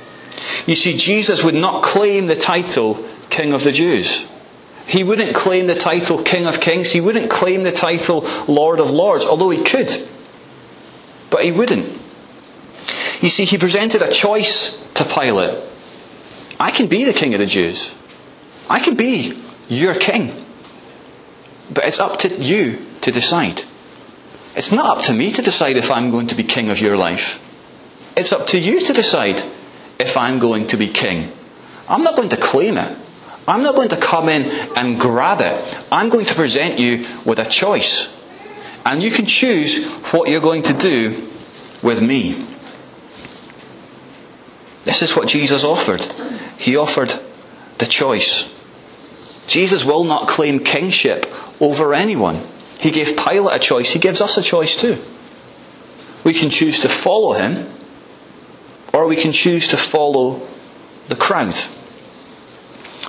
You 0.67 0.75
see, 0.75 0.97
Jesus 0.97 1.45
would 1.45 1.55
not 1.55 1.85
claim 1.85 2.27
the 2.27 2.35
title 2.35 2.97
King 3.31 3.53
of 3.53 3.63
the 3.63 3.71
Jews. 3.71 4.29
He 4.89 5.05
wouldn't 5.05 5.37
claim 5.37 5.69
the 5.69 5.77
title 5.77 6.21
King 6.21 6.47
of 6.47 6.61
Kings. 6.61 6.91
He 6.91 7.01
wouldn't 7.01 7.31
claim 7.31 7.63
the 7.63 7.71
title 7.71 8.23
Lord 8.49 8.81
of 8.81 8.91
Lords, 8.91 9.25
although 9.25 9.51
he 9.51 9.63
could. 9.63 9.93
But 11.31 11.45
he 11.45 11.53
wouldn't. 11.53 11.87
You 13.21 13.31
see, 13.31 13.45
he 13.45 13.57
presented 13.57 14.03
a 14.03 14.11
choice 14.11 14.77
to 14.95 15.05
Pilate. 15.05 15.63
I 16.59 16.73
can 16.73 16.89
be 16.89 17.05
the 17.05 17.13
king 17.13 17.35
of 17.35 17.39
the 17.39 17.47
Jews. 17.47 17.95
I 18.69 18.81
can 18.81 18.97
be 18.97 19.41
your 19.69 19.95
king. 19.95 20.35
But 21.73 21.85
it's 21.85 22.01
up 22.01 22.19
to 22.21 22.35
you 22.35 22.85
to 23.03 23.13
decide. 23.13 23.63
It's 24.57 24.73
not 24.73 24.97
up 24.97 25.05
to 25.05 25.13
me 25.13 25.33
to 25.33 25.43
decide 25.43 25.77
if 25.77 25.91
I'm 25.91 26.11
going 26.11 26.29
to 26.29 26.35
be 26.35 26.43
king 26.43 26.71
of 26.71 26.81
your 26.81 26.97
life. 26.97 27.43
It's 28.17 28.33
up 28.33 28.47
to 28.49 28.59
you 28.59 28.81
to 28.81 28.93
decide 28.95 29.45
if 29.99 30.17
I'm 30.17 30.39
going 30.39 30.69
to 30.69 30.79
be 30.79 30.89
king. 30.89 31.31
I'm 31.89 32.01
not 32.01 32.17
going 32.17 32.31
to 32.31 32.37
claim 32.39 32.79
it. 32.79 32.97
I'm 33.47 33.63
not 33.63 33.75
going 33.75 33.91
to 33.91 33.97
come 33.97 34.29
in 34.31 34.45
and 34.75 34.99
grab 34.99 35.41
it. 35.41 35.87
I'm 35.93 36.09
going 36.09 36.27
to 36.27 36.35
present 36.35 36.81
you 36.81 37.07
with 37.27 37.39
a 37.39 37.45
choice. 37.45 38.13
And 38.85 39.03
you 39.03 39.11
can 39.11 39.27
choose 39.27 39.87
what 40.11 40.31
you're 40.31 40.41
going 40.41 40.63
to 40.63 40.73
do 40.73 41.11
with 41.83 42.03
me. 42.03 42.47
This 44.85 45.03
is 45.03 45.15
what 45.15 45.29
Jesus 45.29 45.65
offered. 45.65 46.01
He 46.59 46.77
offered 46.77 47.13
the 47.79 47.87
choice. 47.87 48.53
Jesus 49.47 49.85
will 49.85 50.05
not 50.05 50.29
claim 50.29 50.61
kingship 50.61 51.27
over 51.61 51.93
anyone. 51.93 52.41
He 52.79 52.91
gave 52.91 53.17
Pilate 53.17 53.57
a 53.57 53.59
choice. 53.59 53.91
He 53.93 53.99
gives 53.99 54.21
us 54.21 54.37
a 54.37 54.43
choice 54.43 54.77
too. 54.77 54.97
We 56.25 56.35
can 56.35 56.51
choose 56.51 56.81
to 56.81 56.89
follow 56.89 57.35
him, 57.35 57.67
or 58.93 59.07
we 59.07 59.17
can 59.17 59.33
choose 59.33 59.69
to 59.69 59.77
follow 59.77 60.41
the 61.09 61.17
crowd. 61.17 61.55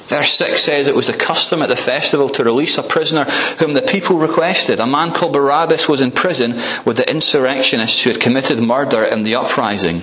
Verse 0.08 0.38
6 0.38 0.64
says 0.64 0.88
it 0.88 0.96
was 0.96 1.08
the 1.08 1.14
custom 1.14 1.62
at 1.62 1.68
the 1.68 1.76
festival 1.76 2.30
to 2.30 2.44
release 2.46 2.78
a 2.78 2.84
prisoner 2.84 3.26
whom 3.60 3.74
the 3.74 3.82
people 3.82 4.18
requested. 4.18 4.80
A 4.80 4.88
man 4.88 5.12
called 5.12 5.34
Barabbas 5.34 5.90
was 5.90 6.00
in 6.00 6.12
prison 6.12 6.54
with 6.86 6.96
the 6.96 7.10
insurrectionists 7.10 8.02
who 8.04 8.12
had 8.12 8.22
committed 8.22 8.62
murder 8.62 9.04
in 9.04 9.24
the 9.24 9.36
uprising. 9.36 10.02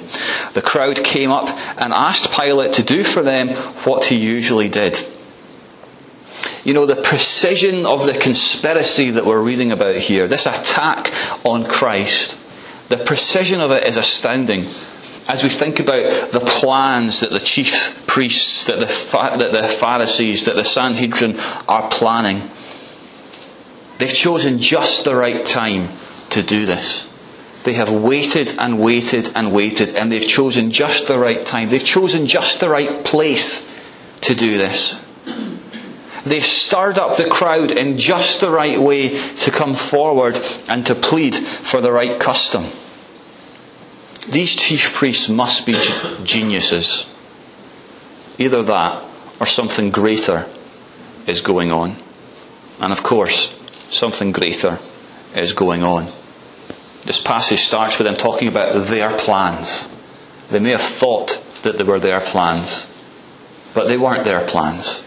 The 0.53 0.61
crowd 0.61 1.03
came 1.03 1.31
up 1.31 1.49
and 1.81 1.95
asked 1.95 2.31
Pilate 2.31 2.75
to 2.75 2.83
do 2.83 3.03
for 3.03 3.23
them 3.23 3.49
what 3.85 4.05
he 4.05 4.17
usually 4.17 4.69
did. 4.69 4.99
You 6.65 6.73
know, 6.73 6.87
the 6.87 6.97
precision 6.97 7.85
of 7.85 8.07
the 8.07 8.15
conspiracy 8.15 9.11
that 9.11 9.27
we're 9.27 9.43
reading 9.43 9.71
about 9.71 9.97
here, 9.97 10.27
this 10.27 10.47
attack 10.47 11.13
on 11.45 11.65
Christ, 11.65 12.41
the 12.89 12.97
precision 12.97 13.61
of 13.61 13.71
it 13.71 13.87
is 13.87 13.97
astounding 13.97 14.67
as 15.27 15.43
we 15.43 15.49
think 15.49 15.81
about 15.81 16.31
the 16.33 16.41
plans 16.41 17.21
that 17.21 17.31
the 17.31 17.41
chief 17.41 18.07
priests, 18.07 18.65
that 18.65 18.79
the, 18.79 18.87
that 19.39 19.53
the 19.53 19.69
Pharisees, 19.69 20.45
that 20.45 20.57
the 20.57 20.65
Sanhedrin 20.65 21.39
are 21.67 21.89
planning, 21.91 22.43
they've 23.99 24.13
chosen 24.13 24.59
just 24.59 25.05
the 25.05 25.15
right 25.15 25.45
time 25.47 25.89
to 26.31 26.43
do 26.43 26.67
this. 26.67 27.11
They 27.65 27.73
have 27.75 27.91
waited 27.91 28.49
and 28.59 28.79
waited 28.79 29.33
and 29.35 29.53
waited, 29.53 29.97
and 29.99 30.13
they've 30.13 30.27
chosen 30.27 30.71
just 30.71 31.09
the 31.09 31.19
right 31.19 31.45
time. 31.45 31.71
They've 31.71 31.83
chosen 31.83 32.27
just 32.27 32.61
the 32.61 32.69
right 32.69 33.05
place 33.05 33.67
to 34.23 34.35
do 34.35 34.59
this. 34.59 35.01
They've 36.25 36.43
stirred 36.43 36.99
up 36.99 37.17
the 37.17 37.29
crowd 37.29 37.71
in 37.71 37.99
just 37.99 38.41
the 38.41 38.51
right 38.51 38.81
way 38.81 39.19
to 39.41 39.51
come 39.51 39.75
forward 39.75 40.37
and 40.69 40.87
to 40.87 40.95
plead 40.95 41.35
for 41.35 41.83
the 41.83 41.93
right 41.93 42.19
custom. 42.19 42.65
These 44.29 44.57
chief 44.57 44.95
priests 44.95 45.29
must 45.29 45.67
be 45.67 45.75
geniuses. 46.25 47.15
Either 48.39 48.63
that 48.63 49.03
or 49.39 49.47
something 49.47 49.91
greater 49.91 50.47
is 51.27 51.43
going 51.43 51.71
on. 51.71 51.97
And 52.81 52.91
of 52.91 53.03
course, 53.03 53.53
something 53.91 54.33
greater 54.33 54.79
is 55.37 55.53
going 55.53 55.83
on. 55.83 56.07
This 57.05 57.21
passage 57.21 57.61
starts 57.61 57.99
with 57.99 58.07
them 58.07 58.17
talking 58.17 58.49
about 58.49 58.87
their 58.87 59.11
plans. 59.11 59.87
They 60.49 60.59
may 60.59 60.73
have 60.73 60.81
thought 60.81 61.39
that 61.65 61.77
they 61.77 61.85
were 61.85 62.01
their 62.01 62.21
plans, 62.21 62.91
but 63.75 63.89
they 63.89 63.99
weren't 63.99 64.25
their 64.25 64.47
plans. 64.47 65.04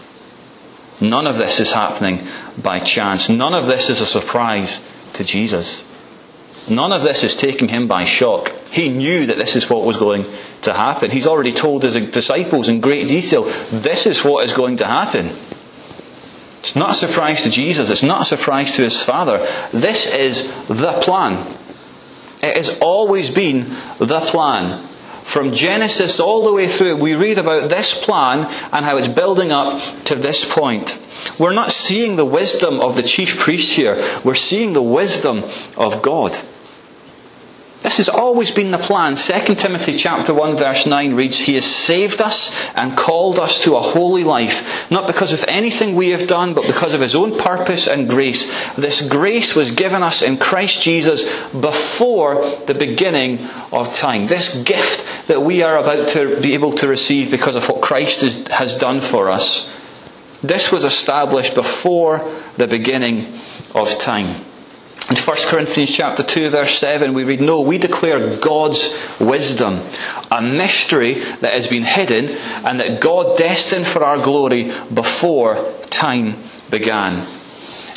None 1.00 1.26
of 1.26 1.38
this 1.38 1.60
is 1.60 1.72
happening 1.72 2.20
by 2.60 2.80
chance. 2.80 3.28
None 3.28 3.54
of 3.54 3.66
this 3.66 3.90
is 3.90 4.00
a 4.00 4.06
surprise 4.06 4.82
to 5.14 5.24
Jesus. 5.24 5.84
None 6.70 6.92
of 6.92 7.02
this 7.02 7.24
is 7.24 7.36
taking 7.36 7.68
him 7.68 7.88
by 7.88 8.04
shock. 8.04 8.52
He 8.70 8.88
knew 8.88 9.26
that 9.26 9.38
this 9.38 9.56
is 9.56 9.70
what 9.70 9.84
was 9.84 9.96
going 9.96 10.24
to 10.62 10.72
happen. 10.72 11.10
He's 11.10 11.26
already 11.26 11.52
told 11.52 11.82
his 11.82 11.94
disciples 12.10 12.68
in 12.68 12.80
great 12.80 13.08
detail, 13.08 13.44
this 13.44 14.06
is 14.06 14.24
what 14.24 14.44
is 14.44 14.52
going 14.52 14.78
to 14.78 14.86
happen. 14.86 15.26
It's 16.60 16.76
not 16.76 16.90
a 16.90 16.94
surprise 16.94 17.44
to 17.44 17.50
Jesus. 17.50 17.88
It's 17.88 18.02
not 18.02 18.22
a 18.22 18.24
surprise 18.24 18.74
to 18.76 18.82
his 18.82 19.02
Father. 19.02 19.38
This 19.72 20.12
is 20.12 20.66
the 20.66 20.92
plan. 21.00 21.34
It 22.42 22.56
has 22.56 22.78
always 22.80 23.30
been 23.30 23.60
the 23.98 24.20
plan. 24.26 24.66
From 25.28 25.52
Genesis 25.52 26.20
all 26.20 26.42
the 26.42 26.54
way 26.54 26.66
through, 26.66 26.96
we 26.96 27.14
read 27.14 27.36
about 27.36 27.68
this 27.68 27.92
plan 27.92 28.46
and 28.72 28.82
how 28.86 28.96
it's 28.96 29.08
building 29.08 29.52
up 29.52 29.78
to 30.04 30.14
this 30.14 30.42
point. 30.42 30.98
We're 31.38 31.52
not 31.52 31.70
seeing 31.70 32.16
the 32.16 32.24
wisdom 32.24 32.80
of 32.80 32.96
the 32.96 33.02
chief 33.02 33.38
priest 33.38 33.74
here. 33.74 34.02
We're 34.24 34.34
seeing 34.34 34.72
the 34.72 34.80
wisdom 34.80 35.44
of 35.76 36.00
God. 36.00 36.34
This 37.80 37.98
has 37.98 38.08
always 38.08 38.50
been 38.50 38.72
the 38.72 38.78
plan. 38.78 39.14
2 39.14 39.54
Timothy 39.54 39.96
chapter 39.96 40.34
1 40.34 40.56
verse 40.56 40.84
9 40.84 41.14
reads, 41.14 41.38
He 41.38 41.54
has 41.54 41.64
saved 41.64 42.20
us 42.20 42.52
and 42.74 42.96
called 42.96 43.38
us 43.38 43.62
to 43.62 43.76
a 43.76 43.80
holy 43.80 44.24
life, 44.24 44.90
not 44.90 45.06
because 45.06 45.32
of 45.32 45.44
anything 45.46 45.94
we 45.94 46.08
have 46.08 46.26
done, 46.26 46.54
but 46.54 46.66
because 46.66 46.92
of 46.92 47.00
His 47.00 47.14
own 47.14 47.32
purpose 47.38 47.86
and 47.86 48.08
grace. 48.08 48.50
This 48.74 49.00
grace 49.00 49.54
was 49.54 49.70
given 49.70 50.02
us 50.02 50.22
in 50.22 50.38
Christ 50.38 50.82
Jesus 50.82 51.22
before 51.52 52.44
the 52.66 52.74
beginning 52.74 53.38
of 53.72 53.94
time. 53.94 54.26
This 54.26 54.60
gift 54.64 55.28
that 55.28 55.42
we 55.42 55.62
are 55.62 55.78
about 55.78 56.08
to 56.08 56.40
be 56.40 56.54
able 56.54 56.72
to 56.74 56.88
receive 56.88 57.30
because 57.30 57.54
of 57.54 57.68
what 57.68 57.80
Christ 57.80 58.48
has 58.48 58.76
done 58.76 59.00
for 59.00 59.30
us, 59.30 59.72
this 60.42 60.72
was 60.72 60.82
established 60.82 61.54
before 61.54 62.28
the 62.56 62.66
beginning 62.66 63.24
of 63.72 63.98
time. 63.98 64.47
In 65.10 65.16
1 65.16 65.36
Corinthians 65.46 65.96
chapter 65.96 66.22
2 66.22 66.50
verse 66.50 66.78
7 66.78 67.14
we 67.14 67.24
read, 67.24 67.40
No, 67.40 67.62
we 67.62 67.78
declare 67.78 68.36
God's 68.36 68.94
wisdom, 69.18 69.80
a 70.30 70.42
mystery 70.42 71.14
that 71.14 71.54
has 71.54 71.66
been 71.66 71.84
hidden 71.84 72.28
and 72.64 72.78
that 72.80 73.00
God 73.00 73.38
destined 73.38 73.86
for 73.86 74.04
our 74.04 74.18
glory 74.18 74.70
before 74.92 75.72
time 75.88 76.36
began. 76.68 77.26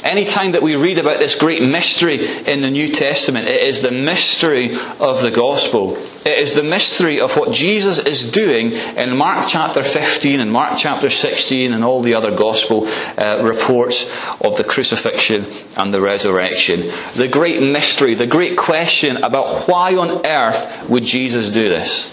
Any 0.03 0.25
time 0.25 0.51
that 0.51 0.63
we 0.63 0.75
read 0.75 0.97
about 0.97 1.19
this 1.19 1.35
great 1.35 1.61
mystery 1.61 2.25
in 2.47 2.59
the 2.59 2.71
New 2.71 2.91
Testament, 2.91 3.47
it 3.47 3.61
is 3.61 3.81
the 3.81 3.91
mystery 3.91 4.73
of 4.99 5.21
the 5.21 5.29
gospel. 5.29 5.95
It 6.25 6.39
is 6.39 6.55
the 6.55 6.63
mystery 6.63 7.21
of 7.21 7.37
what 7.37 7.51
Jesus 7.51 7.99
is 7.99 8.29
doing 8.29 8.73
in 8.73 9.15
Mark 9.15 9.47
chapter 9.47 9.83
15 9.83 10.39
and 10.39 10.51
Mark 10.51 10.79
chapter 10.79 11.11
16 11.11 11.71
and 11.71 11.83
all 11.83 12.01
the 12.01 12.15
other 12.15 12.35
gospel 12.35 12.87
uh, 12.87 13.43
reports 13.43 14.09
of 14.41 14.57
the 14.57 14.63
crucifixion 14.63 15.45
and 15.77 15.93
the 15.93 16.01
resurrection. 16.01 16.91
The 17.15 17.27
great 17.27 17.61
mystery, 17.61 18.15
the 18.15 18.25
great 18.25 18.57
question 18.57 19.17
about 19.17 19.67
why 19.67 19.95
on 19.95 20.25
earth 20.25 20.89
would 20.89 21.03
Jesus 21.03 21.51
do 21.51 21.69
this? 21.69 22.07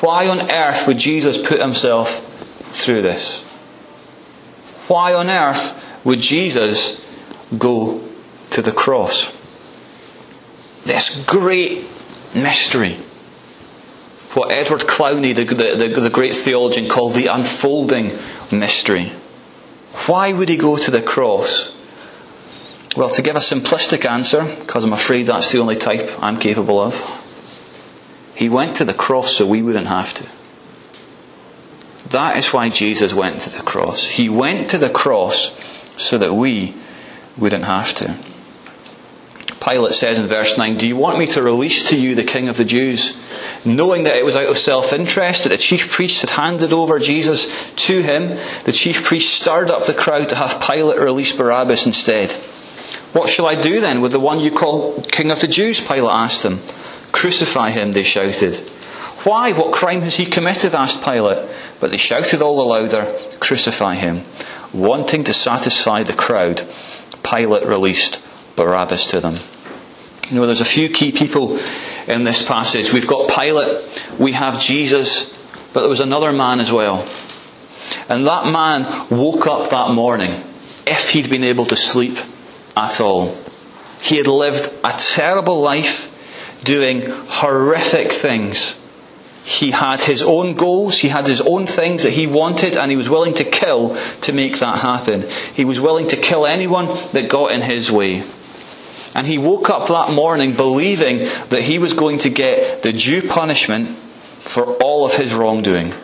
Why 0.00 0.28
on 0.28 0.52
earth 0.52 0.86
would 0.86 0.98
Jesus 0.98 1.36
put 1.36 1.60
himself 1.60 2.22
through 2.70 3.02
this? 3.02 3.42
Why 4.86 5.14
on 5.14 5.28
earth 5.28 5.82
would 6.06 6.20
Jesus 6.20 7.28
go 7.58 8.00
to 8.50 8.62
the 8.62 8.70
cross? 8.70 9.32
This 10.84 11.26
great 11.26 11.84
mystery. 12.32 12.92
What 14.34 14.52
Edward 14.52 14.82
Clowney, 14.82 15.34
the, 15.34 15.44
the, 15.44 16.00
the, 16.00 16.10
great 16.10 16.36
theologian, 16.36 16.88
called 16.88 17.14
the 17.14 17.26
unfolding 17.26 18.12
mystery. 18.52 19.08
Why 20.06 20.32
would 20.32 20.48
he 20.48 20.56
go 20.56 20.76
to 20.76 20.90
the 20.92 21.02
cross? 21.02 21.74
Well, 22.96 23.10
to 23.10 23.22
give 23.22 23.34
a 23.34 23.40
simplistic 23.40 24.08
answer, 24.08 24.44
because 24.44 24.84
I'm 24.84 24.92
afraid 24.92 25.24
that's 25.24 25.50
the 25.50 25.58
only 25.58 25.74
type 25.74 26.22
I'm 26.22 26.38
capable 26.38 26.78
of, 26.78 26.94
he 28.36 28.48
went 28.48 28.76
to 28.76 28.84
the 28.84 28.94
cross 28.94 29.36
so 29.36 29.46
we 29.46 29.60
wouldn't 29.60 29.88
have 29.88 30.14
to. 30.14 30.24
That 32.10 32.36
is 32.36 32.52
why 32.52 32.68
Jesus 32.68 33.12
went 33.12 33.40
to 33.40 33.50
the 33.50 33.64
cross. 33.64 34.06
He 34.06 34.28
went 34.28 34.70
to 34.70 34.78
the 34.78 34.90
cross 34.90 35.52
so 35.96 36.18
that 36.18 36.34
we 36.34 36.74
wouldn't 37.36 37.64
have 37.64 37.94
to. 37.94 38.16
Pilate 39.66 39.92
says 39.92 40.18
in 40.18 40.26
verse 40.26 40.56
9, 40.56 40.78
Do 40.78 40.86
you 40.86 40.96
want 40.96 41.18
me 41.18 41.26
to 41.26 41.42
release 41.42 41.88
to 41.88 41.96
you 41.96 42.14
the 42.14 42.22
King 42.22 42.48
of 42.48 42.56
the 42.56 42.64
Jews? 42.64 43.22
Knowing 43.64 44.04
that 44.04 44.14
it 44.14 44.24
was 44.24 44.36
out 44.36 44.48
of 44.48 44.58
self 44.58 44.92
interest 44.92 45.42
that 45.42 45.48
the 45.48 45.56
chief 45.56 45.90
priests 45.90 46.20
had 46.20 46.30
handed 46.30 46.72
over 46.72 47.00
Jesus 47.00 47.50
to 47.74 48.00
him, 48.00 48.38
the 48.64 48.72
chief 48.72 49.04
priests 49.04 49.32
stirred 49.32 49.70
up 49.70 49.86
the 49.86 49.94
crowd 49.94 50.28
to 50.28 50.36
have 50.36 50.60
Pilate 50.60 51.00
release 51.00 51.34
Barabbas 51.34 51.84
instead. 51.84 52.30
What 53.12 53.28
shall 53.28 53.46
I 53.46 53.60
do 53.60 53.80
then 53.80 54.02
with 54.02 54.12
the 54.12 54.20
one 54.20 54.40
you 54.40 54.50
call 54.50 55.00
King 55.02 55.30
of 55.30 55.40
the 55.40 55.48
Jews? 55.48 55.80
Pilate 55.80 56.12
asked 56.12 56.42
them. 56.42 56.60
Crucify 57.10 57.70
him, 57.70 57.92
they 57.92 58.02
shouted. 58.02 58.56
Why? 59.24 59.52
What 59.52 59.72
crime 59.72 60.02
has 60.02 60.16
he 60.16 60.26
committed? 60.26 60.74
asked 60.74 61.02
Pilate. 61.02 61.48
But 61.80 61.90
they 61.90 61.96
shouted 61.96 62.40
all 62.40 62.56
the 62.56 62.62
louder, 62.62 63.12
Crucify 63.40 63.96
him. 63.96 64.22
Wanting 64.72 65.24
to 65.24 65.32
satisfy 65.32 66.02
the 66.02 66.12
crowd, 66.12 66.68
Pilate 67.22 67.64
released 67.66 68.18
Barabbas 68.56 69.08
to 69.08 69.20
them. 69.20 69.36
You 70.30 70.36
know, 70.36 70.46
there's 70.46 70.60
a 70.60 70.64
few 70.64 70.88
key 70.88 71.12
people 71.12 71.58
in 72.08 72.24
this 72.24 72.44
passage. 72.44 72.92
We've 72.92 73.06
got 73.06 73.30
Pilate, 73.30 73.78
we 74.18 74.32
have 74.32 74.60
Jesus, 74.60 75.30
but 75.72 75.80
there 75.80 75.88
was 75.88 76.00
another 76.00 76.32
man 76.32 76.60
as 76.60 76.72
well. 76.72 77.08
And 78.08 78.26
that 78.26 78.46
man 78.46 79.08
woke 79.10 79.46
up 79.46 79.70
that 79.70 79.92
morning, 79.92 80.32
if 80.86 81.10
he'd 81.10 81.30
been 81.30 81.44
able 81.44 81.66
to 81.66 81.76
sleep 81.76 82.18
at 82.76 83.00
all. 83.00 83.36
He 84.00 84.16
had 84.16 84.26
lived 84.26 84.72
a 84.84 84.92
terrible 84.98 85.60
life, 85.60 86.62
doing 86.64 87.02
horrific 87.06 88.12
things. 88.12 88.78
He 89.46 89.70
had 89.70 90.00
his 90.00 90.24
own 90.24 90.54
goals, 90.54 90.98
he 90.98 91.08
had 91.08 91.28
his 91.28 91.40
own 91.40 91.68
things 91.68 92.02
that 92.02 92.14
he 92.14 92.26
wanted, 92.26 92.74
and 92.74 92.90
he 92.90 92.96
was 92.96 93.08
willing 93.08 93.32
to 93.34 93.44
kill 93.44 93.96
to 94.22 94.32
make 94.32 94.58
that 94.58 94.80
happen. 94.80 95.24
He 95.54 95.64
was 95.64 95.78
willing 95.78 96.08
to 96.08 96.16
kill 96.16 96.46
anyone 96.46 96.86
that 97.12 97.28
got 97.28 97.52
in 97.52 97.62
his 97.62 97.88
way. 97.88 98.24
And 99.14 99.24
he 99.24 99.38
woke 99.38 99.70
up 99.70 99.86
that 99.86 100.12
morning 100.12 100.56
believing 100.56 101.18
that 101.50 101.62
he 101.62 101.78
was 101.78 101.92
going 101.92 102.18
to 102.18 102.28
get 102.28 102.82
the 102.82 102.92
due 102.92 103.22
punishment 103.22 103.90
for 103.90 104.64
all 104.82 105.06
of 105.06 105.14
his 105.14 105.32
wrongdoing. 105.32 105.94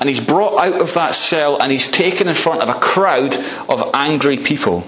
And 0.00 0.08
he's 0.08 0.24
brought 0.24 0.58
out 0.58 0.80
of 0.80 0.94
that 0.94 1.14
cell 1.14 1.62
and 1.62 1.70
he's 1.70 1.90
taken 1.90 2.28
in 2.28 2.34
front 2.34 2.62
of 2.62 2.70
a 2.70 2.80
crowd 2.80 3.34
of 3.68 3.90
angry 3.92 4.38
people. 4.38 4.86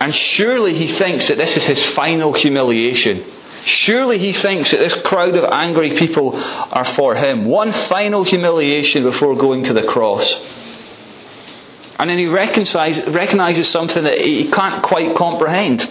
And 0.00 0.12
surely 0.12 0.72
he 0.72 0.86
thinks 0.86 1.28
that 1.28 1.36
this 1.36 1.58
is 1.58 1.66
his 1.66 1.84
final 1.84 2.32
humiliation. 2.32 3.22
Surely 3.64 4.18
he 4.18 4.32
thinks 4.32 4.72
that 4.72 4.78
this 4.78 5.00
crowd 5.00 5.36
of 5.36 5.44
angry 5.52 5.90
people 5.90 6.34
are 6.72 6.84
for 6.84 7.14
him. 7.14 7.44
One 7.44 7.70
final 7.70 8.24
humiliation 8.24 9.04
before 9.04 9.36
going 9.36 9.62
to 9.64 9.72
the 9.72 9.84
cross. 9.84 10.40
And 11.98 12.10
then 12.10 12.18
he 12.18 12.26
recognizes 12.26 13.68
something 13.68 14.02
that 14.02 14.20
he 14.20 14.50
can't 14.50 14.82
quite 14.82 15.14
comprehend. 15.14 15.88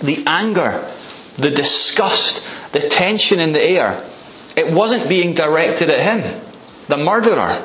The 0.00 0.24
anger, 0.26 0.82
the 1.36 1.50
disgust, 1.50 2.42
the 2.72 2.80
tension 2.88 3.40
in 3.40 3.52
the 3.52 3.62
air. 3.62 4.02
It 4.56 4.72
wasn't 4.72 5.08
being 5.08 5.34
directed 5.34 5.90
at 5.90 6.00
him, 6.00 6.40
the 6.88 6.96
murderer. 6.96 7.62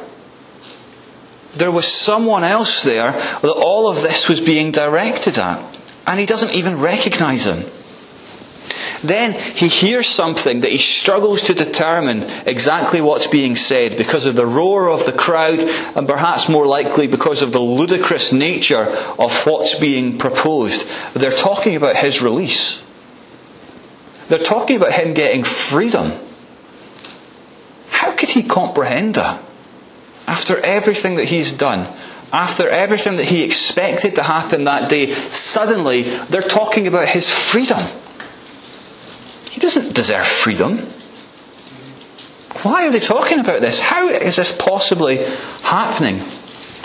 There 1.53 1.71
was 1.71 1.87
someone 1.87 2.43
else 2.43 2.83
there 2.83 3.13
that 3.13 3.63
all 3.65 3.87
of 3.87 4.03
this 4.03 4.27
was 4.27 4.41
being 4.41 4.71
directed 4.71 5.37
at. 5.37 5.63
And 6.05 6.19
he 6.19 6.25
doesn't 6.25 6.51
even 6.51 6.79
recognize 6.81 7.45
him. 7.45 7.63
Then 9.03 9.33
he 9.33 9.67
hears 9.67 10.07
something 10.07 10.61
that 10.61 10.71
he 10.71 10.77
struggles 10.77 11.43
to 11.43 11.53
determine 11.53 12.23
exactly 12.45 13.01
what's 13.01 13.27
being 13.27 13.55
said 13.55 13.97
because 13.97 14.25
of 14.25 14.35
the 14.35 14.47
roar 14.47 14.89
of 14.89 15.05
the 15.05 15.11
crowd 15.11 15.59
and 15.59 16.07
perhaps 16.07 16.49
more 16.49 16.65
likely 16.65 17.07
because 17.07 17.41
of 17.41 17.51
the 17.51 17.59
ludicrous 17.59 18.31
nature 18.31 18.85
of 19.19 19.45
what's 19.45 19.77
being 19.77 20.17
proposed. 20.17 20.87
They're 21.13 21.31
talking 21.31 21.75
about 21.75 21.97
his 21.97 22.21
release. 22.21 22.83
They're 24.27 24.39
talking 24.39 24.77
about 24.77 24.93
him 24.93 25.13
getting 25.13 25.43
freedom. 25.43 26.13
How 27.89 28.11
could 28.11 28.29
he 28.29 28.43
comprehend 28.43 29.15
that? 29.15 29.41
After 30.27 30.57
everything 30.57 31.15
that 31.15 31.25
he's 31.25 31.51
done, 31.51 31.87
after 32.33 32.67
everything 32.67 33.17
that 33.17 33.25
he 33.25 33.43
expected 33.43 34.15
to 34.15 34.23
happen 34.23 34.63
that 34.63 34.89
day, 34.89 35.13
suddenly 35.13 36.03
they're 36.03 36.41
talking 36.41 36.87
about 36.87 37.07
his 37.07 37.29
freedom. 37.29 37.87
He 39.55 39.61
doesn't 39.61 39.93
deserve 39.93 40.27
freedom. 40.27 40.79
Why 42.63 42.87
are 42.87 42.91
they 42.91 42.99
talking 42.99 43.39
about 43.39 43.61
this? 43.61 43.79
How 43.79 44.09
is 44.09 44.35
this 44.35 44.51
possibly 44.51 45.23
happening? 45.63 46.21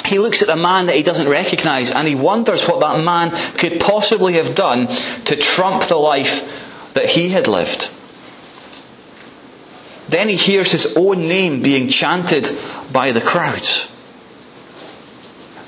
He 0.04 0.20
looks 0.20 0.40
at 0.40 0.46
the 0.46 0.56
man 0.56 0.86
that 0.86 0.94
he 0.94 1.02
doesn't 1.02 1.28
recognize 1.28 1.90
and 1.90 2.06
he 2.06 2.14
wonders 2.14 2.62
what 2.68 2.78
that 2.78 3.04
man 3.04 3.32
could 3.58 3.80
possibly 3.80 4.34
have 4.34 4.54
done 4.54 4.86
to 4.86 5.34
trump 5.34 5.88
the 5.88 5.96
life 5.96 6.92
that 6.94 7.06
he 7.06 7.30
had 7.30 7.48
lived. 7.48 7.90
Then 10.08 10.28
he 10.28 10.36
hears 10.36 10.70
his 10.70 10.94
own 10.96 11.26
name 11.26 11.62
being 11.62 11.88
chanted 11.88 12.56
by 12.92 13.10
the 13.10 13.20
crowds. 13.20 13.88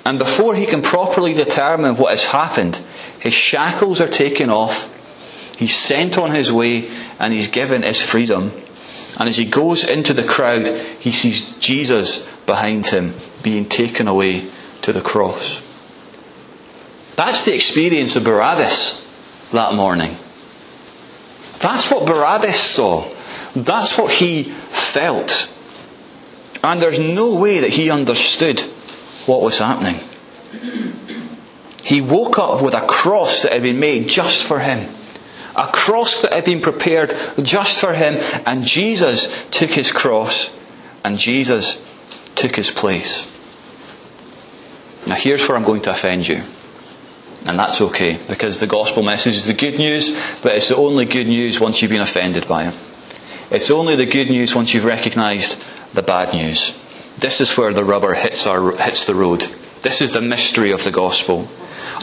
And 0.06 0.20
before 0.20 0.54
he 0.54 0.66
can 0.66 0.82
properly 0.82 1.32
determine 1.32 1.96
what 1.96 2.10
has 2.10 2.26
happened, 2.26 2.78
his 3.18 3.32
shackles 3.32 4.00
are 4.00 4.08
taken 4.08 4.50
off 4.50 5.01
He's 5.62 5.76
sent 5.76 6.18
on 6.18 6.32
his 6.32 6.50
way 6.50 6.90
and 7.20 7.32
he's 7.32 7.46
given 7.46 7.84
his 7.84 8.02
freedom. 8.02 8.50
And 9.20 9.28
as 9.28 9.36
he 9.36 9.44
goes 9.44 9.84
into 9.84 10.12
the 10.12 10.24
crowd, 10.24 10.66
he 10.98 11.12
sees 11.12 11.56
Jesus 11.58 12.26
behind 12.46 12.86
him 12.86 13.14
being 13.44 13.68
taken 13.68 14.08
away 14.08 14.48
to 14.82 14.92
the 14.92 15.00
cross. 15.00 15.60
That's 17.14 17.44
the 17.44 17.54
experience 17.54 18.16
of 18.16 18.24
Barabbas 18.24 19.50
that 19.52 19.74
morning. 19.74 20.16
That's 21.60 21.88
what 21.88 22.06
Barabbas 22.06 22.58
saw. 22.58 23.08
That's 23.54 23.96
what 23.96 24.12
he 24.12 24.42
felt. 24.42 25.48
And 26.64 26.82
there's 26.82 26.98
no 26.98 27.38
way 27.38 27.60
that 27.60 27.70
he 27.70 27.88
understood 27.88 28.58
what 29.26 29.42
was 29.42 29.60
happening. 29.60 30.00
He 31.84 32.00
woke 32.00 32.40
up 32.40 32.60
with 32.60 32.74
a 32.74 32.84
cross 32.84 33.42
that 33.42 33.52
had 33.52 33.62
been 33.62 33.78
made 33.78 34.08
just 34.08 34.42
for 34.42 34.58
him 34.58 34.88
A 35.54 35.66
cross 35.66 36.22
that 36.22 36.32
had 36.32 36.44
been 36.44 36.60
prepared 36.60 37.12
just 37.42 37.80
for 37.80 37.92
him, 37.92 38.14
and 38.46 38.64
Jesus 38.64 39.28
took 39.50 39.70
his 39.70 39.92
cross, 39.92 40.54
and 41.04 41.18
Jesus 41.18 41.82
took 42.34 42.56
his 42.56 42.70
place. 42.70 43.28
Now, 45.06 45.16
here's 45.16 45.46
where 45.46 45.56
I'm 45.56 45.64
going 45.64 45.82
to 45.82 45.90
offend 45.90 46.26
you. 46.28 46.42
And 47.46 47.58
that's 47.58 47.80
okay, 47.80 48.18
because 48.28 48.60
the 48.60 48.66
gospel 48.66 49.02
message 49.02 49.34
is 49.34 49.46
the 49.46 49.52
good 49.52 49.76
news, 49.76 50.16
but 50.42 50.56
it's 50.56 50.68
the 50.68 50.76
only 50.76 51.04
good 51.04 51.26
news 51.26 51.58
once 51.58 51.82
you've 51.82 51.90
been 51.90 52.00
offended 52.00 52.46
by 52.46 52.68
it. 52.68 52.74
It's 53.50 53.70
only 53.70 53.96
the 53.96 54.06
good 54.06 54.30
news 54.30 54.54
once 54.54 54.72
you've 54.72 54.84
recognized 54.84 55.62
the 55.92 56.02
bad 56.02 56.32
news. 56.32 56.78
This 57.18 57.40
is 57.40 57.56
where 57.56 57.74
the 57.74 57.84
rubber 57.84 58.14
hits, 58.14 58.46
our, 58.46 58.74
hits 58.76 59.04
the 59.04 59.14
road. 59.14 59.40
This 59.82 60.00
is 60.00 60.12
the 60.12 60.20
mystery 60.22 60.70
of 60.70 60.84
the 60.84 60.92
gospel. 60.92 61.48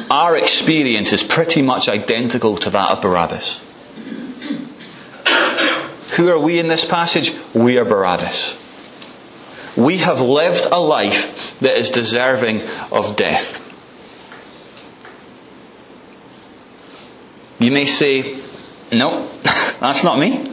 Our 0.10 0.38
experience 0.38 1.14
is 1.14 1.24
pretty 1.24 1.62
much 1.62 1.90
identical 1.90 2.58
to 2.58 2.70
that 2.70 2.92
of 2.92 3.02
Barabbas. 3.02 3.66
Who 6.16 6.30
are 6.30 6.40
we 6.40 6.60
in 6.60 6.68
this 6.68 6.86
passage? 6.86 7.34
We 7.54 7.78
are 7.78 7.86
Barabbas. 7.86 8.58
We 9.78 9.98
have 10.00 10.20
lived 10.20 10.66
a 10.72 10.80
life 10.80 11.58
that 11.60 11.78
is 11.78 11.92
deserving 11.92 12.62
of 12.92 13.16
death. 13.16 13.66
You 17.60 17.72
may 17.72 17.86
say, 17.86 18.38
no, 18.92 19.26
that's 19.80 20.04
not 20.04 20.20
me. 20.20 20.52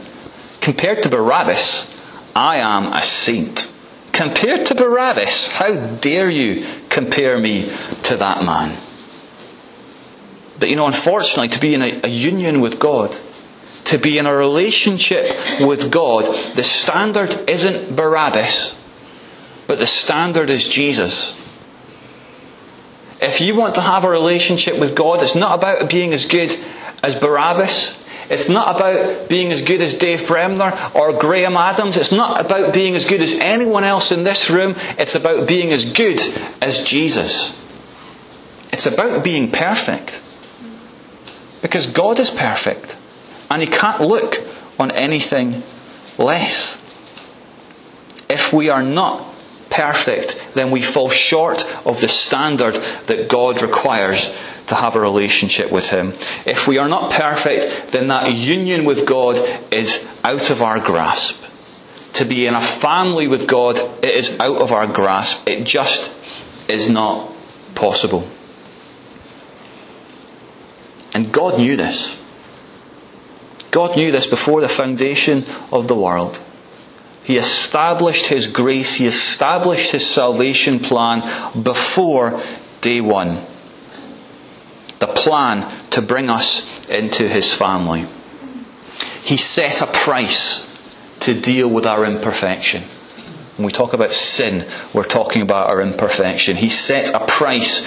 Compared 0.61 1.03
to 1.03 1.09
Barabbas, 1.09 2.35
I 2.35 2.57
am 2.57 2.93
a 2.93 3.01
saint. 3.01 3.71
Compared 4.11 4.65
to 4.67 4.75
Barabbas, 4.75 5.47
how 5.47 5.75
dare 5.97 6.29
you 6.29 6.65
compare 6.89 7.39
me 7.39 7.69
to 8.03 8.15
that 8.17 8.43
man? 8.43 8.75
But 10.59 10.69
you 10.69 10.75
know, 10.75 10.87
unfortunately, 10.87 11.49
to 11.49 11.59
be 11.59 11.73
in 11.73 11.81
a, 11.81 12.01
a 12.05 12.09
union 12.09 12.61
with 12.61 12.79
God, 12.79 13.15
to 13.85 13.97
be 13.97 14.17
in 14.17 14.25
a 14.25 14.33
relationship 14.33 15.25
with 15.61 15.91
God, 15.91 16.25
the 16.55 16.63
standard 16.63 17.49
isn't 17.49 17.95
Barabbas, 17.95 18.73
but 19.67 19.79
the 19.79 19.85
standard 19.85 20.49
is 20.49 20.67
Jesus. 20.67 21.35
If 23.21 23.41
you 23.41 23.55
want 23.55 23.75
to 23.75 23.81
have 23.81 24.03
a 24.03 24.09
relationship 24.09 24.79
with 24.79 24.95
God, 24.95 25.23
it's 25.23 25.35
not 25.35 25.57
about 25.57 25.89
being 25.89 26.13
as 26.13 26.25
good 26.25 26.51
as 27.03 27.15
Barabbas. 27.15 28.03
It's 28.29 28.49
not 28.49 28.75
about 28.75 29.29
being 29.29 29.51
as 29.51 29.61
good 29.61 29.81
as 29.81 29.93
Dave 29.93 30.27
Bremner 30.27 30.77
or 30.93 31.13
Graham 31.13 31.55
Adams. 31.55 31.97
It's 31.97 32.11
not 32.11 32.45
about 32.45 32.73
being 32.73 32.95
as 32.95 33.05
good 33.05 33.21
as 33.21 33.33
anyone 33.39 33.83
else 33.83 34.11
in 34.11 34.23
this 34.23 34.49
room. 34.49 34.75
It's 34.99 35.15
about 35.15 35.47
being 35.47 35.71
as 35.71 35.85
good 35.85 36.19
as 36.61 36.83
Jesus. 36.83 37.55
It's 38.73 38.85
about 38.85 39.23
being 39.23 39.51
perfect. 39.51 40.21
Because 41.61 41.87
God 41.87 42.19
is 42.19 42.29
perfect. 42.29 42.95
And 43.49 43.61
He 43.61 43.67
can't 43.67 44.01
look 44.01 44.37
on 44.79 44.91
anything 44.91 45.63
less. 46.17 46.75
If 48.29 48.51
we 48.51 48.69
are 48.69 48.83
not 48.83 49.23
perfect, 49.69 50.53
then 50.53 50.71
we 50.71 50.81
fall 50.81 51.09
short 51.09 51.63
of 51.85 52.01
the 52.01 52.07
standard 52.07 52.75
that 53.07 53.27
God 53.29 53.61
requires 53.61 54.33
to 54.67 54.75
have 54.75 54.95
a 54.95 54.99
relationship 54.99 55.71
with 55.71 55.89
Him. 55.89 56.09
If 56.45 56.67
we 56.67 56.77
are 56.77 56.89
not 56.89 57.11
perfect, 57.11 57.89
then 57.89 58.07
that 58.07 58.33
union 58.33 58.85
with 58.85 59.05
God 59.05 59.37
is 59.73 60.05
out 60.23 60.49
of 60.49 60.61
our 60.61 60.79
grasp. 60.79 61.41
To 62.13 62.25
be 62.25 62.47
in 62.47 62.55
a 62.55 62.61
family 62.61 63.27
with 63.27 63.47
God, 63.47 63.77
it 64.03 64.15
is 64.15 64.37
out 64.39 64.61
of 64.61 64.71
our 64.71 64.87
grasp. 64.87 65.47
It 65.47 65.63
just 65.63 66.11
is 66.69 66.89
not 66.89 67.31
possible. 67.75 68.27
And 71.17 71.33
God 71.33 71.57
knew 71.57 71.75
this. 71.75 72.15
God 73.71 73.97
knew 73.97 74.11
this 74.11 74.27
before 74.27 74.61
the 74.61 74.69
foundation 74.69 75.45
of 75.71 75.87
the 75.87 75.95
world. 75.95 76.39
He 77.23 77.37
established 77.37 78.27
His 78.27 78.45
grace, 78.45 78.93
He 78.93 79.07
established 79.07 79.93
His 79.93 80.07
salvation 80.07 80.77
plan 80.77 81.21
before 81.63 82.39
day 82.81 83.01
one 83.01 83.39
the 84.99 85.07
plan 85.07 85.67
to 85.89 86.03
bring 86.03 86.29
us 86.29 86.87
into 86.89 87.27
his 87.27 87.51
family. 87.51 88.05
He 89.23 89.37
set 89.37 89.81
a 89.81 89.87
price 89.87 90.63
to 91.21 91.39
deal 91.39 91.67
with 91.67 91.87
our 91.87 92.05
imperfection. 92.05 92.83
When 93.57 93.65
we 93.65 93.71
talk 93.71 93.93
about 93.93 94.11
sin, 94.11 94.67
we're 94.93 95.03
talking 95.03 95.41
about 95.41 95.69
our 95.69 95.81
imperfection. 95.81 96.57
He 96.57 96.69
set 96.69 97.13
a 97.13 97.25
price 97.25 97.85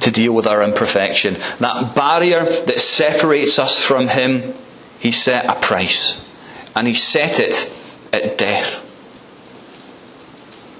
to 0.00 0.10
deal 0.10 0.32
with 0.32 0.46
our 0.46 0.62
imperfection. 0.62 1.34
That 1.58 1.94
barrier 1.94 2.44
that 2.44 2.80
separates 2.80 3.58
us 3.58 3.84
from 3.84 4.08
Him, 4.08 4.54
He 4.98 5.12
set 5.12 5.46
a 5.46 5.60
price. 5.60 6.28
And 6.74 6.86
He 6.86 6.94
set 6.94 7.38
it 7.38 7.72
at 8.12 8.38
death. 8.38 8.86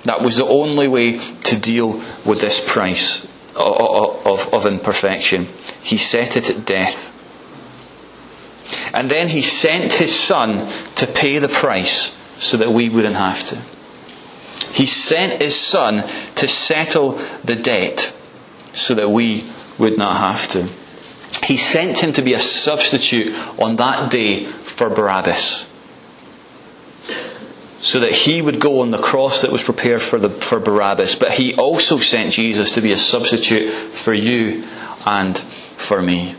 That 0.04 0.22
was 0.22 0.36
the 0.36 0.46
only 0.46 0.88
way 0.88 1.18
to 1.18 1.58
deal 1.58 1.92
with 2.24 2.40
this 2.40 2.62
price 2.66 3.24
of, 3.54 4.26
of, 4.26 4.54
of 4.54 4.66
imperfection. 4.66 5.48
He 5.82 5.98
set 5.98 6.36
it 6.36 6.48
at 6.48 6.64
death. 6.64 7.08
And 8.94 9.10
then 9.10 9.28
he 9.28 9.42
sent 9.42 9.94
his 9.94 10.14
son 10.14 10.70
to 10.96 11.06
pay 11.06 11.38
the 11.38 11.48
price 11.48 12.14
so 12.38 12.56
that 12.56 12.70
we 12.70 12.88
wouldn't 12.88 13.16
have 13.16 13.46
to. 13.48 13.56
He 14.72 14.86
sent 14.86 15.42
his 15.42 15.56
son 15.56 16.04
to 16.36 16.48
settle 16.48 17.12
the 17.44 17.56
debt 17.56 18.12
so 18.72 18.94
that 18.94 19.10
we 19.10 19.44
would 19.78 19.98
not 19.98 20.20
have 20.20 20.48
to. 20.48 20.68
He 21.46 21.56
sent 21.56 21.98
him 21.98 22.12
to 22.14 22.22
be 22.22 22.34
a 22.34 22.40
substitute 22.40 23.34
on 23.58 23.76
that 23.76 24.10
day 24.10 24.44
for 24.44 24.90
Barabbas. 24.90 25.66
So 27.78 28.00
that 28.00 28.12
he 28.12 28.42
would 28.42 28.60
go 28.60 28.80
on 28.80 28.90
the 28.90 28.98
cross 28.98 29.40
that 29.40 29.50
was 29.50 29.62
prepared 29.62 30.02
for, 30.02 30.18
the, 30.18 30.28
for 30.28 30.60
Barabbas. 30.60 31.14
But 31.14 31.32
he 31.32 31.54
also 31.54 31.98
sent 31.98 32.32
Jesus 32.32 32.72
to 32.72 32.82
be 32.82 32.92
a 32.92 32.96
substitute 32.96 33.72
for 33.72 34.12
you 34.12 34.64
and 35.06 35.36
for 35.38 36.02
me. 36.02 36.34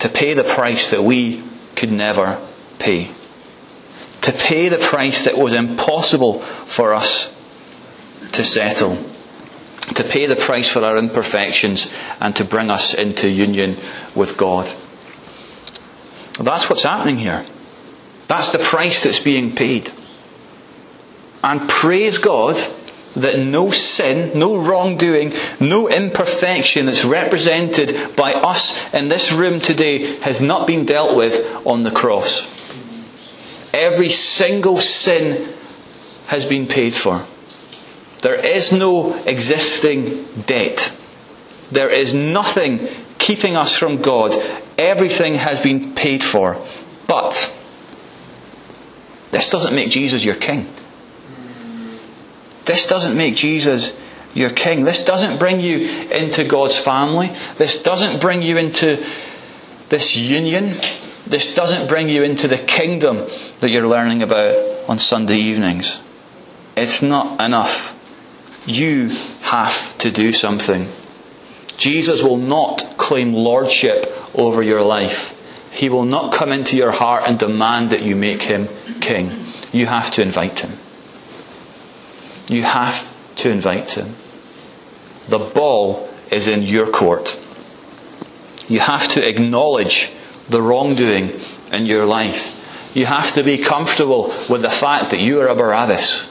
To 0.00 0.08
pay 0.08 0.34
the 0.34 0.44
price 0.44 0.90
that 0.90 1.04
we 1.04 1.44
could 1.76 1.92
never 1.92 2.44
pay. 2.80 3.10
To 4.22 4.32
pay 4.32 4.68
the 4.68 4.78
price 4.78 5.24
that 5.24 5.38
was 5.38 5.52
impossible 5.52 6.40
for 6.40 6.94
us 6.94 7.32
to 8.32 8.42
settle. 8.42 8.98
To 9.94 10.04
pay 10.04 10.26
the 10.26 10.36
price 10.36 10.68
for 10.68 10.84
our 10.84 10.96
imperfections 10.96 11.92
and 12.20 12.34
to 12.36 12.44
bring 12.44 12.70
us 12.70 12.94
into 12.94 13.28
union 13.28 13.76
with 14.14 14.36
God. 14.36 14.74
That's 16.40 16.68
what's 16.68 16.82
happening 16.82 17.18
here. 17.18 17.44
That's 18.26 18.50
the 18.50 18.58
price 18.58 19.04
that's 19.04 19.20
being 19.20 19.54
paid. 19.54 19.92
And 21.42 21.68
praise 21.68 22.18
God 22.18 22.56
that 23.14 23.38
no 23.38 23.70
sin, 23.70 24.36
no 24.36 24.56
wrongdoing, 24.56 25.32
no 25.60 25.88
imperfection 25.88 26.86
that's 26.86 27.04
represented 27.04 28.16
by 28.16 28.32
us 28.32 28.76
in 28.92 29.08
this 29.08 29.30
room 29.30 29.60
today 29.60 30.16
has 30.16 30.40
not 30.40 30.66
been 30.66 30.84
dealt 30.84 31.16
with 31.16 31.66
on 31.66 31.82
the 31.84 31.90
cross. 31.90 32.50
Every 33.72 34.08
single 34.08 34.78
sin 34.78 35.48
has 36.26 36.44
been 36.46 36.66
paid 36.66 36.94
for. 36.94 37.24
There 38.24 38.42
is 38.42 38.72
no 38.72 39.22
existing 39.26 40.24
debt. 40.46 40.96
There 41.70 41.90
is 41.90 42.14
nothing 42.14 42.88
keeping 43.18 43.54
us 43.54 43.76
from 43.76 44.00
God. 44.00 44.32
Everything 44.78 45.34
has 45.34 45.60
been 45.60 45.94
paid 45.94 46.24
for. 46.24 46.56
But 47.06 47.54
this 49.30 49.50
doesn't 49.50 49.74
make 49.74 49.90
Jesus 49.90 50.24
your 50.24 50.36
king. 50.36 50.66
This 52.64 52.86
doesn't 52.86 53.14
make 53.14 53.36
Jesus 53.36 53.94
your 54.32 54.48
king. 54.48 54.84
This 54.84 55.04
doesn't 55.04 55.38
bring 55.38 55.60
you 55.60 55.86
into 56.10 56.44
God's 56.44 56.78
family. 56.78 57.30
This 57.58 57.82
doesn't 57.82 58.22
bring 58.22 58.40
you 58.40 58.56
into 58.56 59.04
this 59.90 60.16
union. 60.16 60.78
This 61.26 61.54
doesn't 61.54 61.88
bring 61.88 62.08
you 62.08 62.22
into 62.22 62.48
the 62.48 62.56
kingdom 62.56 63.18
that 63.60 63.68
you're 63.68 63.86
learning 63.86 64.22
about 64.22 64.56
on 64.88 64.98
Sunday 64.98 65.36
evenings. 65.36 66.00
It's 66.74 67.02
not 67.02 67.38
enough. 67.42 67.93
You 68.66 69.08
have 69.42 69.96
to 69.98 70.10
do 70.10 70.32
something. 70.32 70.86
Jesus 71.76 72.22
will 72.22 72.38
not 72.38 72.96
claim 72.96 73.34
lordship 73.34 74.06
over 74.34 74.62
your 74.62 74.82
life. 74.82 75.32
He 75.72 75.88
will 75.88 76.04
not 76.04 76.32
come 76.32 76.52
into 76.52 76.76
your 76.76 76.92
heart 76.92 77.24
and 77.26 77.38
demand 77.38 77.90
that 77.90 78.02
you 78.02 78.14
make 78.16 78.42
him 78.42 78.68
king. 79.00 79.32
You 79.72 79.86
have 79.86 80.10
to 80.12 80.22
invite 80.22 80.60
him. 80.60 80.78
You 82.48 82.62
have 82.62 83.10
to 83.36 83.50
invite 83.50 83.90
him. 83.90 84.14
The 85.28 85.38
ball 85.38 86.08
is 86.30 86.48
in 86.48 86.62
your 86.62 86.90
court. 86.90 87.38
You 88.68 88.80
have 88.80 89.08
to 89.08 89.26
acknowledge 89.26 90.10
the 90.48 90.62
wrongdoing 90.62 91.32
in 91.72 91.86
your 91.86 92.06
life. 92.06 92.92
You 92.94 93.06
have 93.06 93.34
to 93.34 93.42
be 93.42 93.58
comfortable 93.58 94.32
with 94.48 94.62
the 94.62 94.70
fact 94.70 95.10
that 95.10 95.20
you 95.20 95.40
are 95.40 95.48
a 95.48 95.54
Barabbas. 95.54 96.30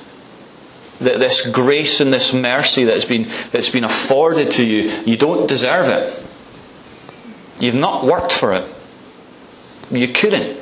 That 0.99 1.19
this 1.19 1.47
grace 1.49 1.99
and 2.01 2.13
this 2.13 2.33
mercy 2.33 2.83
that's 2.85 3.05
been, 3.05 3.27
that's 3.51 3.69
been 3.69 3.83
afforded 3.83 4.51
to 4.51 4.65
you, 4.65 4.89
you 5.05 5.17
don't 5.17 5.47
deserve 5.47 5.87
it. 5.87 6.25
You've 7.59 7.75
not 7.75 8.03
worked 8.03 8.31
for 8.31 8.53
it. 8.53 8.65
You 9.91 10.07
couldn't. 10.07 10.59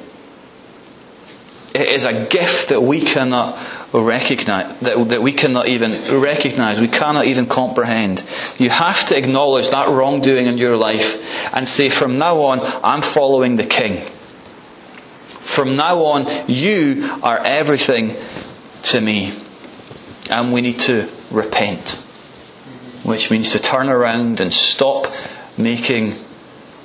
It 1.73 1.93
is 1.93 2.03
a 2.03 2.25
gift 2.25 2.69
that 2.69 2.81
we 2.81 3.01
cannot 3.01 3.57
recognize, 3.93 4.77
that, 4.79 5.09
that 5.09 5.21
we 5.21 5.31
cannot 5.31 5.67
even 5.67 6.21
recognize, 6.21 6.79
we 6.79 6.87
cannot 6.87 7.25
even 7.25 7.45
comprehend. 7.45 8.23
You 8.57 8.69
have 8.69 9.05
to 9.07 9.17
acknowledge 9.17 9.69
that 9.69 9.89
wrongdoing 9.89 10.47
in 10.47 10.57
your 10.57 10.77
life 10.77 11.53
and 11.53 11.67
say, 11.67 11.89
from 11.89 12.15
now 12.15 12.41
on, 12.41 12.59
I'm 12.83 13.01
following 13.01 13.55
the 13.55 13.65
King. 13.65 14.05
From 15.27 15.75
now 15.75 16.05
on, 16.05 16.49
you 16.49 17.09
are 17.23 17.39
everything 17.39 18.13
to 18.83 19.01
me. 19.01 19.33
And 20.31 20.53
we 20.53 20.61
need 20.61 20.79
to 20.81 21.09
repent, 21.29 21.89
which 23.03 23.29
means 23.29 23.51
to 23.51 23.59
turn 23.59 23.89
around 23.89 24.39
and 24.39 24.53
stop 24.53 25.05
making 25.57 26.13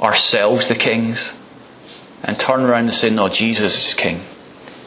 ourselves 0.00 0.68
the 0.68 0.74
kings 0.74 1.36
and 2.24 2.38
turn 2.38 2.62
around 2.62 2.84
and 2.84 2.94
say, 2.94 3.10
No, 3.10 3.28
Jesus 3.28 3.88
is 3.88 3.94
King. 3.94 4.20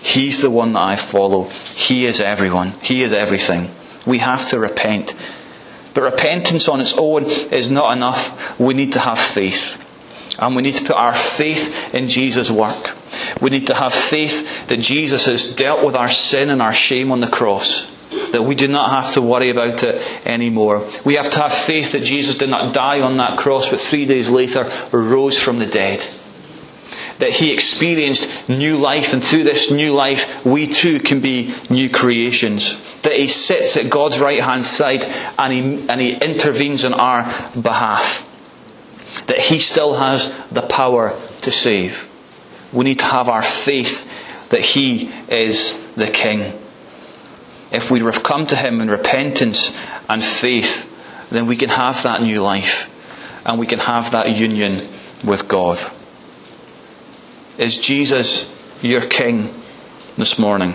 He's 0.02 0.41
the 0.41 0.50
one 0.50 0.74
that 0.74 0.84
I 0.84 0.95
follow. 0.95 1.43
He 1.76 2.06
is 2.06 2.22
everyone. 2.22 2.74
He 2.82 3.04
is 3.04 3.13
everything. 3.13 3.69
We 4.06 4.19
have 4.19 4.50
to 4.50 4.60
repent. 4.60 5.15
But 5.93 6.04
repentance 6.04 6.67
on 6.67 6.80
its 6.80 6.95
own 6.98 7.26
is 7.26 7.69
not 7.69 7.95
enough. 7.95 8.60
We 8.60 8.74
need 8.74 8.93
to 8.93 9.00
have 9.00 9.19
faith. 9.19 9.86
And 10.39 10.56
we 10.56 10.62
need 10.62 10.76
to 10.76 10.86
put 10.86 10.95
our 10.95 11.13
faith 11.13 11.93
in 11.93 12.08
Jesus' 12.08 12.50
work. 12.50 12.95
We 13.41 13.50
need 13.50 13.67
to 13.67 13.74
have 13.74 13.93
faith 13.93 14.67
that 14.67 14.80
Jesus 14.80 15.26
has 15.26 15.54
dealt 15.54 15.86
with 15.86 15.95
our 15.95 16.10
sin 16.10 16.50
and 16.50 16.62
our 16.62 16.74
shame 16.74 17.12
on 17.12 17.19
the 17.19 17.28
cross. 17.28 17.99
That 18.32 18.44
we 18.44 18.56
do 18.56 18.68
not 18.68 18.92
have 18.92 19.13
to 19.13 19.22
worry 19.22 19.50
about 19.50 19.84
it 19.84 20.28
anymore. 20.28 20.88
We 21.04 21.15
have 21.15 21.30
to 21.30 21.39
have 21.42 21.54
faith 21.54 21.94
that 21.94 22.04
Jesus 22.04 22.38
did 22.38 22.50
not 22.50 22.74
die 22.74 23.02
on 23.02 23.18
that 23.18 23.39
cross, 23.39 23.70
but 23.70 23.80
three 23.80 24.06
days 24.06 24.30
later 24.30 24.70
rose 24.92 25.38
from 25.38 25.58
the 25.58 25.65
dead 25.65 26.00
that 27.20 27.34
he 27.34 27.54
experienced 27.54 28.50
new 28.50 28.78
life, 28.78 29.13
and 29.13 29.24
through 29.24 29.44
this 29.44 29.72
new 29.72 29.94
life, 29.94 30.46
we 30.46 30.68
too 30.68 31.00
can 31.00 31.20
be 31.20 31.54
new 31.70 31.89
creations. 31.89 32.82
That 33.02 33.13
he 33.13 33.28
sits 33.28 33.78
at 33.78 33.89
God's 33.89 34.20
right 34.20 34.42
hand 34.42 34.65
side 34.65 35.04
and 35.38 35.54
he, 35.54 35.89
and 35.89 36.02
he 36.02 36.13
intervenes 36.13 36.84
on 36.84 36.94
our 36.94 37.24
behalf. 37.62 38.26
That 39.28 39.39
he 39.39 39.60
still 39.60 39.96
has 39.96 40.34
the 40.50 40.62
power 40.62 41.13
to 41.42 41.52
save. 41.52 42.08
We 42.72 42.86
need 42.86 43.00
to 43.00 43.06
have 43.06 43.30
our 43.30 43.42
faith 43.42 44.50
that 44.50 44.62
he 44.62 45.12
is 45.30 45.78
the 45.96 46.08
King. 46.08 46.59
If 47.72 47.92
we 47.92 48.00
come 48.12 48.46
to 48.48 48.56
him 48.56 48.82
in 48.82 48.90
repentance 48.90 49.76
and 50.10 50.24
faith, 50.24 51.30
then 51.30 51.46
we 51.46 51.56
can 51.56 51.70
have 51.70 52.04
that 52.04 52.22
new 52.22 52.42
life 52.42 52.90
and 53.46 53.60
we 53.60 53.68
can 53.68 53.80
have 53.80 54.12
that 54.12 54.36
union 54.36 54.82
with 55.24 55.48
God. 55.48 55.80
Is 57.58 57.78
Jesus 57.78 58.50
your 58.84 59.02
King 59.02 59.50
this 60.18 60.40
morning? 60.40 60.74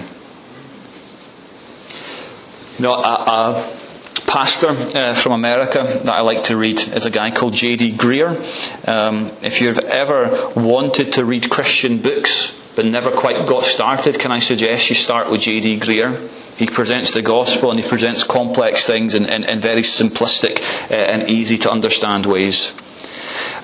You 2.79 2.85
know, 2.85 2.95
a, 2.95 2.99
a 2.99 3.75
pastor 4.27 4.71
uh, 4.71 5.15
from 5.15 5.33
America 5.33 5.85
that 6.05 6.15
I 6.15 6.21
like 6.23 6.45
to 6.45 6.57
read 6.57 6.81
is 6.81 7.07
a 7.07 7.11
guy 7.11 7.31
called 7.31 7.55
J.D. 7.55 7.93
Greear. 7.97 8.37
Um, 8.89 9.31
if 9.43 9.61
you've 9.61 9.79
ever 9.79 10.51
wanted 10.57 11.15
to 11.15 11.25
read 11.25 11.51
Christian 11.51 12.03
books 12.03 12.61
but 12.77 12.85
never 12.85 13.13
quite 13.13 13.47
got 13.47 13.63
started, 13.63 14.19
can 14.19 14.33
I 14.33 14.41
suggest 14.41 14.89
you 14.89 14.97
start 14.97 15.31
with 15.31 15.43
J.D. 15.43 15.81
Greear? 15.81 16.29
He 16.57 16.67
presents 16.67 17.13
the 17.13 17.23
gospel 17.23 17.71
and 17.71 17.81
he 17.81 17.89
presents 17.89 18.23
complex 18.23 18.87
things 18.87 19.15
in, 19.15 19.25
in, 19.27 19.45
in 19.45 19.61
very 19.61 19.83
simplistic 19.83 20.61
uh, 20.91 20.95
and 20.95 21.31
easy 21.31 21.59
to 21.59 21.71
understand 21.71 22.27
ways. 22.27 22.73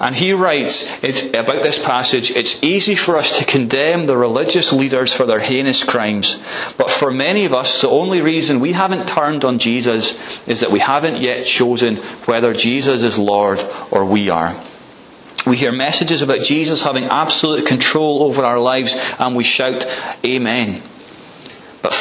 And 0.01 0.17
he 0.17 0.33
writes 0.33 0.91
about 1.35 1.63
this 1.63 1.83
passage, 1.83 2.31
it's 2.31 2.63
easy 2.63 2.95
for 2.95 3.17
us 3.17 3.39
to 3.39 3.45
condemn 3.45 4.07
the 4.07 4.17
religious 4.17 4.73
leaders 4.73 5.13
for 5.13 5.27
their 5.27 5.39
heinous 5.39 5.85
crimes. 5.85 6.41
But 6.79 6.89
for 6.89 7.11
many 7.11 7.45
of 7.45 7.55
us, 7.55 7.83
the 7.83 7.91
only 7.91 8.23
reason 8.23 8.61
we 8.61 8.73
haven't 8.73 9.09
turned 9.09 9.45
on 9.45 9.59
Jesus 9.59 10.49
is 10.49 10.61
that 10.61 10.71
we 10.71 10.79
haven't 10.79 11.21
yet 11.21 11.45
chosen 11.45 11.97
whether 12.25 12.55
Jesus 12.55 13.03
is 13.03 13.19
Lord 13.19 13.61
or 13.91 14.07
we 14.07 14.31
are. 14.31 14.59
We 15.47 15.59
hear 15.59 15.73
messages 15.73 16.23
about 16.23 16.41
Jesus 16.41 16.83
having 16.83 17.05
absolute 17.05 17.67
control 17.67 18.23
over 18.23 18.43
our 18.43 18.59
lives 18.59 18.95
and 19.19 19.37
we 19.37 19.45
shout, 19.45 19.87
Amen. 20.25 20.83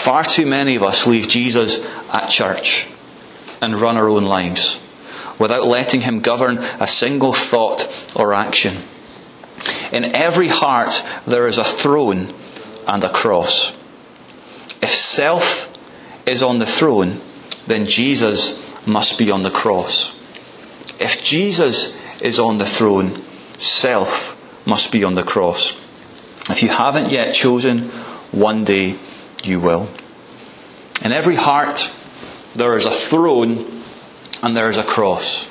Far 0.10 0.24
too 0.24 0.48
many 0.48 0.76
of 0.76 0.82
us 0.82 1.06
leave 1.06 1.28
Jesus 1.28 1.86
at 2.10 2.30
church 2.30 2.88
and 3.62 3.80
run 3.80 3.96
our 3.96 4.10
own 4.10 4.26
lives 4.26 4.80
without 5.38 5.68
letting 5.68 6.02
Him 6.02 6.22
govern 6.22 6.58
a 6.80 6.88
single 6.88 7.32
thought 7.32 7.88
or 8.16 8.34
action. 8.34 8.76
In 9.92 10.16
every 10.16 10.48
heart 10.48 11.06
there 11.28 11.46
is 11.46 11.60
a 11.60 11.64
throne 11.64 12.34
and 12.88 13.04
a 13.04 13.10
cross. 13.10 13.78
If 14.82 14.90
self 14.90 15.72
is 16.28 16.42
on 16.42 16.58
the 16.58 16.66
throne, 16.66 17.20
then 17.68 17.86
Jesus 17.86 18.88
must 18.88 19.20
be 19.20 19.30
on 19.30 19.42
the 19.42 19.52
cross. 19.52 20.10
If 21.00 21.24
Jesus 21.24 22.20
is 22.20 22.40
on 22.40 22.58
the 22.58 22.66
throne, 22.66 23.12
self 23.60 24.66
must 24.66 24.92
be 24.92 25.04
on 25.04 25.14
the 25.14 25.22
cross. 25.22 25.74
If 26.50 26.64
you 26.64 26.70
haven't 26.70 27.12
yet 27.12 27.36
chosen, 27.36 27.84
one 28.32 28.64
day 28.64 28.98
you 29.44 29.60
will. 29.60 29.88
In 31.04 31.12
every 31.12 31.36
heart 31.36 31.92
there 32.56 32.78
is 32.78 32.86
a 32.86 32.92
throne 32.92 33.66
and 34.44 34.56
there 34.56 34.70
is 34.70 34.78
a 34.78 34.84
cross. 34.84 35.46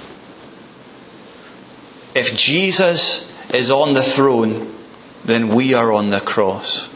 If 2.14 2.36
Jesus 2.36 3.24
is 3.52 3.70
on 3.70 3.92
the 3.92 4.02
throne, 4.02 4.72
then 5.24 5.48
we 5.48 5.74
are 5.74 5.92
on 5.92 6.10
the 6.10 6.20
cross. 6.20 6.88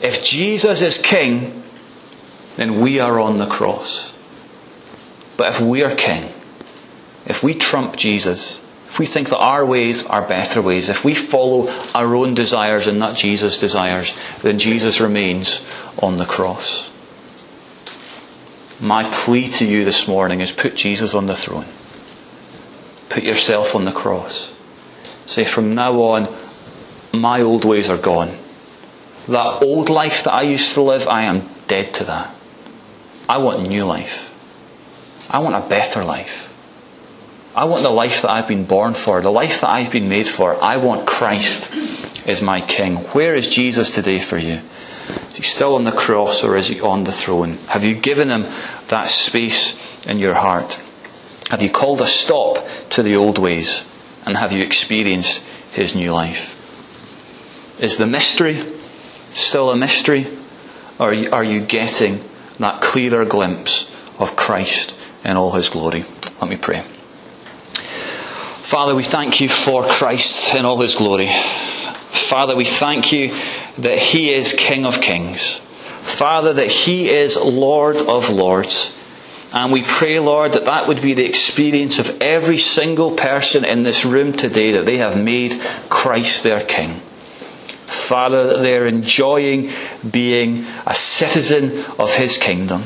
If 0.00 0.24
Jesus 0.24 0.80
is 0.80 0.98
king, 0.98 1.62
then 2.56 2.80
we 2.80 3.00
are 3.00 3.20
on 3.20 3.36
the 3.36 3.46
cross. 3.46 4.12
But 5.36 5.54
if 5.54 5.60
we 5.60 5.82
are 5.82 5.94
king, 5.94 6.24
if 7.26 7.42
we 7.42 7.54
trump 7.54 7.96
Jesus, 7.96 8.59
if 8.90 8.98
we 8.98 9.06
think 9.06 9.28
that 9.28 9.38
our 9.38 9.64
ways 9.64 10.04
are 10.04 10.26
better 10.26 10.60
ways, 10.60 10.88
if 10.88 11.04
we 11.04 11.14
follow 11.14 11.68
our 11.94 12.12
own 12.16 12.34
desires 12.34 12.88
and 12.88 12.98
not 12.98 13.14
Jesus' 13.14 13.60
desires, 13.60 14.16
then 14.42 14.58
Jesus 14.58 15.00
remains 15.00 15.64
on 16.02 16.16
the 16.16 16.24
cross. 16.24 16.90
My 18.80 19.08
plea 19.08 19.48
to 19.48 19.64
you 19.64 19.84
this 19.84 20.08
morning 20.08 20.40
is 20.40 20.50
put 20.50 20.74
Jesus 20.74 21.14
on 21.14 21.26
the 21.26 21.36
throne. 21.36 21.66
Put 23.10 23.22
yourself 23.22 23.76
on 23.76 23.84
the 23.84 23.92
cross. 23.92 24.52
Say, 25.26 25.44
from 25.44 25.72
now 25.72 25.92
on, 26.02 26.28
my 27.12 27.42
old 27.42 27.64
ways 27.64 27.88
are 27.88 27.98
gone. 27.98 28.30
That 29.28 29.62
old 29.62 29.88
life 29.88 30.24
that 30.24 30.32
I 30.32 30.42
used 30.42 30.74
to 30.74 30.82
live, 30.82 31.06
I 31.06 31.22
am 31.22 31.42
dead 31.68 31.94
to 31.94 32.04
that. 32.04 32.34
I 33.28 33.38
want 33.38 33.62
new 33.68 33.84
life. 33.84 34.26
I 35.30 35.38
want 35.38 35.54
a 35.54 35.68
better 35.68 36.04
life. 36.04 36.49
I 37.54 37.64
want 37.64 37.82
the 37.82 37.90
life 37.90 38.22
that 38.22 38.30
I've 38.30 38.46
been 38.46 38.64
born 38.64 38.94
for, 38.94 39.20
the 39.20 39.30
life 39.30 39.62
that 39.62 39.70
I've 39.70 39.90
been 39.90 40.08
made 40.08 40.28
for. 40.28 40.62
I 40.62 40.76
want 40.76 41.06
Christ 41.06 41.74
as 42.28 42.40
my 42.40 42.60
King. 42.60 42.96
Where 42.96 43.34
is 43.34 43.48
Jesus 43.48 43.92
today 43.92 44.20
for 44.20 44.38
you? 44.38 44.60
Is 45.30 45.36
he 45.36 45.42
still 45.42 45.74
on 45.74 45.84
the 45.84 45.92
cross 45.92 46.44
or 46.44 46.56
is 46.56 46.68
he 46.68 46.80
on 46.80 47.04
the 47.04 47.12
throne? 47.12 47.58
Have 47.68 47.82
you 47.82 47.94
given 47.96 48.30
him 48.30 48.44
that 48.88 49.08
space 49.08 50.06
in 50.06 50.18
your 50.18 50.34
heart? 50.34 50.80
Have 51.50 51.60
you 51.60 51.70
called 51.70 52.00
a 52.00 52.06
stop 52.06 52.64
to 52.90 53.02
the 53.02 53.16
old 53.16 53.36
ways? 53.36 53.84
And 54.24 54.36
have 54.36 54.52
you 54.52 54.62
experienced 54.62 55.42
his 55.72 55.96
new 55.96 56.12
life? 56.12 56.56
Is 57.80 57.96
the 57.96 58.06
mystery 58.06 58.62
still 59.34 59.70
a 59.70 59.76
mystery? 59.76 60.28
Or 61.00 61.08
are 61.32 61.44
you 61.44 61.60
getting 61.60 62.22
that 62.58 62.80
clearer 62.80 63.24
glimpse 63.24 63.90
of 64.20 64.36
Christ 64.36 64.94
in 65.24 65.36
all 65.36 65.52
his 65.52 65.68
glory? 65.68 66.04
Let 66.40 66.48
me 66.48 66.56
pray. 66.56 66.84
Father, 68.62 68.94
we 68.94 69.02
thank 69.02 69.40
you 69.40 69.48
for 69.48 69.82
Christ 69.82 70.54
in 70.54 70.64
all 70.64 70.80
his 70.80 70.94
glory. 70.94 71.28
Father, 72.10 72.54
we 72.54 72.64
thank 72.64 73.12
you 73.12 73.34
that 73.78 73.98
He 73.98 74.32
is 74.32 74.52
King 74.52 74.84
of 74.84 75.00
Kings. 75.00 75.58
Father, 75.58 76.52
that 76.52 76.68
He 76.68 77.08
is 77.08 77.36
Lord 77.36 77.96
of 77.96 78.30
Lords. 78.30 78.96
And 79.52 79.72
we 79.72 79.82
pray, 79.82 80.20
Lord, 80.20 80.52
that 80.52 80.66
that 80.66 80.86
would 80.86 81.02
be 81.02 81.14
the 81.14 81.24
experience 81.24 81.98
of 81.98 82.22
every 82.22 82.58
single 82.58 83.16
person 83.16 83.64
in 83.64 83.82
this 83.82 84.04
room 84.04 84.32
today, 84.32 84.72
that 84.72 84.86
they 84.86 84.98
have 84.98 85.16
made 85.16 85.60
Christ 85.88 86.44
their 86.44 86.64
King. 86.64 86.90
Father, 86.90 88.46
that 88.46 88.62
they're 88.62 88.86
enjoying 88.86 89.72
being 90.08 90.66
a 90.86 90.94
citizen 90.94 91.84
of 91.98 92.14
His 92.14 92.38
kingdom. 92.38 92.84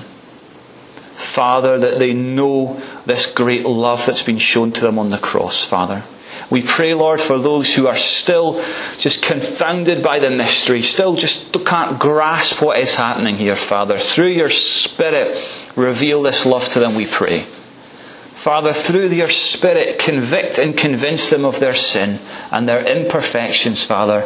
Father, 1.34 1.80
that 1.80 1.98
they 1.98 2.12
know 2.12 2.80
this 3.06 3.26
great 3.26 3.64
love 3.64 4.06
that's 4.06 4.22
been 4.22 4.38
shown 4.38 4.70
to 4.70 4.80
them 4.80 5.00
on 5.00 5.08
the 5.08 5.18
cross, 5.18 5.64
Father. 5.64 6.04
We 6.48 6.62
pray, 6.62 6.94
Lord, 6.94 7.20
for 7.20 7.40
those 7.40 7.74
who 7.74 7.88
are 7.88 7.96
still 7.96 8.62
just 8.98 9.24
confounded 9.24 10.00
by 10.00 10.20
the 10.20 10.30
mystery, 10.30 10.80
still 10.80 11.16
just 11.16 11.52
can't 11.64 11.98
grasp 11.98 12.62
what 12.62 12.78
is 12.78 12.94
happening 12.94 13.36
here, 13.36 13.56
Father. 13.56 13.98
Through 13.98 14.28
your 14.28 14.48
Spirit, 14.48 15.36
reveal 15.74 16.22
this 16.22 16.46
love 16.46 16.72
to 16.74 16.78
them, 16.78 16.94
we 16.94 17.04
pray. 17.04 17.40
Father, 17.40 18.72
through 18.72 19.08
your 19.08 19.28
Spirit, 19.28 19.98
convict 19.98 20.58
and 20.58 20.78
convince 20.78 21.30
them 21.30 21.44
of 21.44 21.58
their 21.58 21.74
sin 21.74 22.20
and 22.52 22.68
their 22.68 22.86
imperfections, 22.86 23.82
Father, 23.82 24.22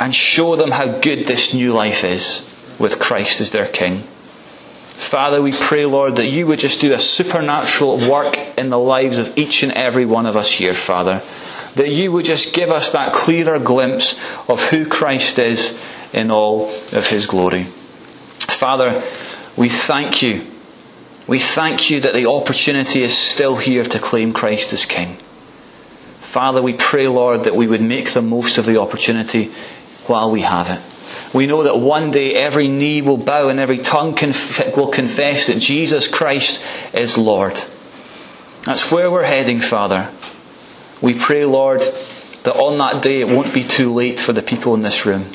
and 0.00 0.12
show 0.12 0.56
them 0.56 0.72
how 0.72 0.98
good 0.98 1.28
this 1.28 1.54
new 1.54 1.72
life 1.72 2.02
is 2.02 2.44
with 2.76 2.98
Christ 2.98 3.40
as 3.40 3.52
their 3.52 3.68
King. 3.68 4.02
Father, 4.94 5.42
we 5.42 5.52
pray, 5.52 5.86
Lord, 5.86 6.16
that 6.16 6.28
you 6.28 6.46
would 6.46 6.58
just 6.58 6.80
do 6.80 6.92
a 6.92 6.98
supernatural 6.98 7.98
work 8.10 8.36
in 8.58 8.70
the 8.70 8.78
lives 8.78 9.18
of 9.18 9.36
each 9.36 9.62
and 9.62 9.72
every 9.72 10.06
one 10.06 10.26
of 10.26 10.36
us 10.36 10.50
here, 10.50 10.74
Father. 10.74 11.22
That 11.74 11.90
you 11.90 12.12
would 12.12 12.24
just 12.24 12.54
give 12.54 12.70
us 12.70 12.92
that 12.92 13.12
clearer 13.12 13.58
glimpse 13.58 14.14
of 14.48 14.62
who 14.70 14.86
Christ 14.86 15.38
is 15.38 15.78
in 16.12 16.30
all 16.30 16.68
of 16.92 17.08
his 17.08 17.26
glory. 17.26 17.64
Father, 17.64 19.02
we 19.56 19.68
thank 19.68 20.22
you 20.22 20.46
we 21.26 21.38
thank 21.38 21.88
you 21.88 22.00
that 22.00 22.12
the 22.12 22.28
opportunity 22.28 23.02
is 23.02 23.16
still 23.16 23.56
here 23.56 23.84
to 23.84 23.98
claim 23.98 24.32
Christ 24.32 24.74
as 24.74 24.84
King. 24.84 25.16
Father, 26.18 26.60
we 26.60 26.74
pray, 26.74 27.08
Lord, 27.08 27.44
that 27.44 27.56
we 27.56 27.66
would 27.66 27.80
make 27.80 28.12
the 28.12 28.20
most 28.20 28.58
of 28.58 28.66
the 28.66 28.78
opportunity 28.78 29.46
while 30.06 30.30
we 30.30 30.42
have 30.42 30.68
it. 30.68 30.93
We 31.34 31.46
know 31.46 31.64
that 31.64 31.78
one 31.78 32.10
day 32.10 32.34
every 32.34 32.68
knee 32.68 33.02
will 33.02 33.18
bow 33.18 33.48
and 33.48 33.60
every 33.60 33.78
tongue 33.78 34.14
conf- 34.14 34.76
will 34.76 34.88
confess 34.88 35.48
that 35.48 35.58
Jesus 35.58 36.08
Christ 36.08 36.64
is 36.94 37.18
Lord. 37.18 37.60
That's 38.62 38.90
where 38.90 39.10
we're 39.10 39.24
heading, 39.24 39.60
Father. 39.60 40.08
We 41.02 41.18
pray, 41.18 41.44
Lord, 41.44 41.80
that 41.80 42.54
on 42.54 42.78
that 42.78 43.02
day 43.02 43.20
it 43.20 43.28
won't 43.28 43.52
be 43.52 43.64
too 43.64 43.92
late 43.92 44.20
for 44.20 44.32
the 44.32 44.42
people 44.42 44.74
in 44.74 44.80
this 44.80 45.04
room. 45.04 45.26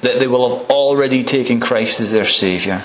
That 0.00 0.20
they 0.20 0.26
will 0.26 0.58
have 0.58 0.70
already 0.70 1.24
taken 1.24 1.60
Christ 1.60 2.00
as 2.00 2.12
their 2.12 2.24
Saviour 2.24 2.82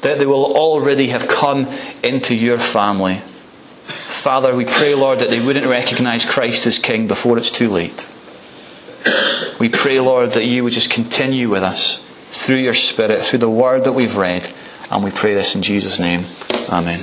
that 0.00 0.18
they 0.18 0.26
will 0.26 0.56
already 0.56 1.08
have 1.08 1.28
come 1.28 1.66
into 2.02 2.34
your 2.34 2.58
family. 2.58 3.18
Father, 3.18 4.54
we 4.54 4.64
pray, 4.64 4.94
Lord, 4.94 5.20
that 5.20 5.30
they 5.30 5.40
wouldn't 5.40 5.66
recognize 5.66 6.24
Christ 6.24 6.66
as 6.66 6.78
King 6.78 7.06
before 7.06 7.38
it's 7.38 7.50
too 7.50 7.70
late. 7.70 8.06
We 9.58 9.68
pray, 9.68 10.00
Lord, 10.00 10.32
that 10.32 10.44
you 10.44 10.64
would 10.64 10.72
just 10.72 10.90
continue 10.90 11.48
with 11.48 11.62
us 11.62 12.02
through 12.30 12.56
your 12.56 12.74
Spirit, 12.74 13.20
through 13.20 13.40
the 13.40 13.50
word 13.50 13.84
that 13.84 13.92
we've 13.92 14.16
read. 14.16 14.48
And 14.90 15.04
we 15.04 15.10
pray 15.10 15.34
this 15.34 15.54
in 15.54 15.62
Jesus' 15.62 15.98
name. 15.98 16.24
Amen. 16.70 17.00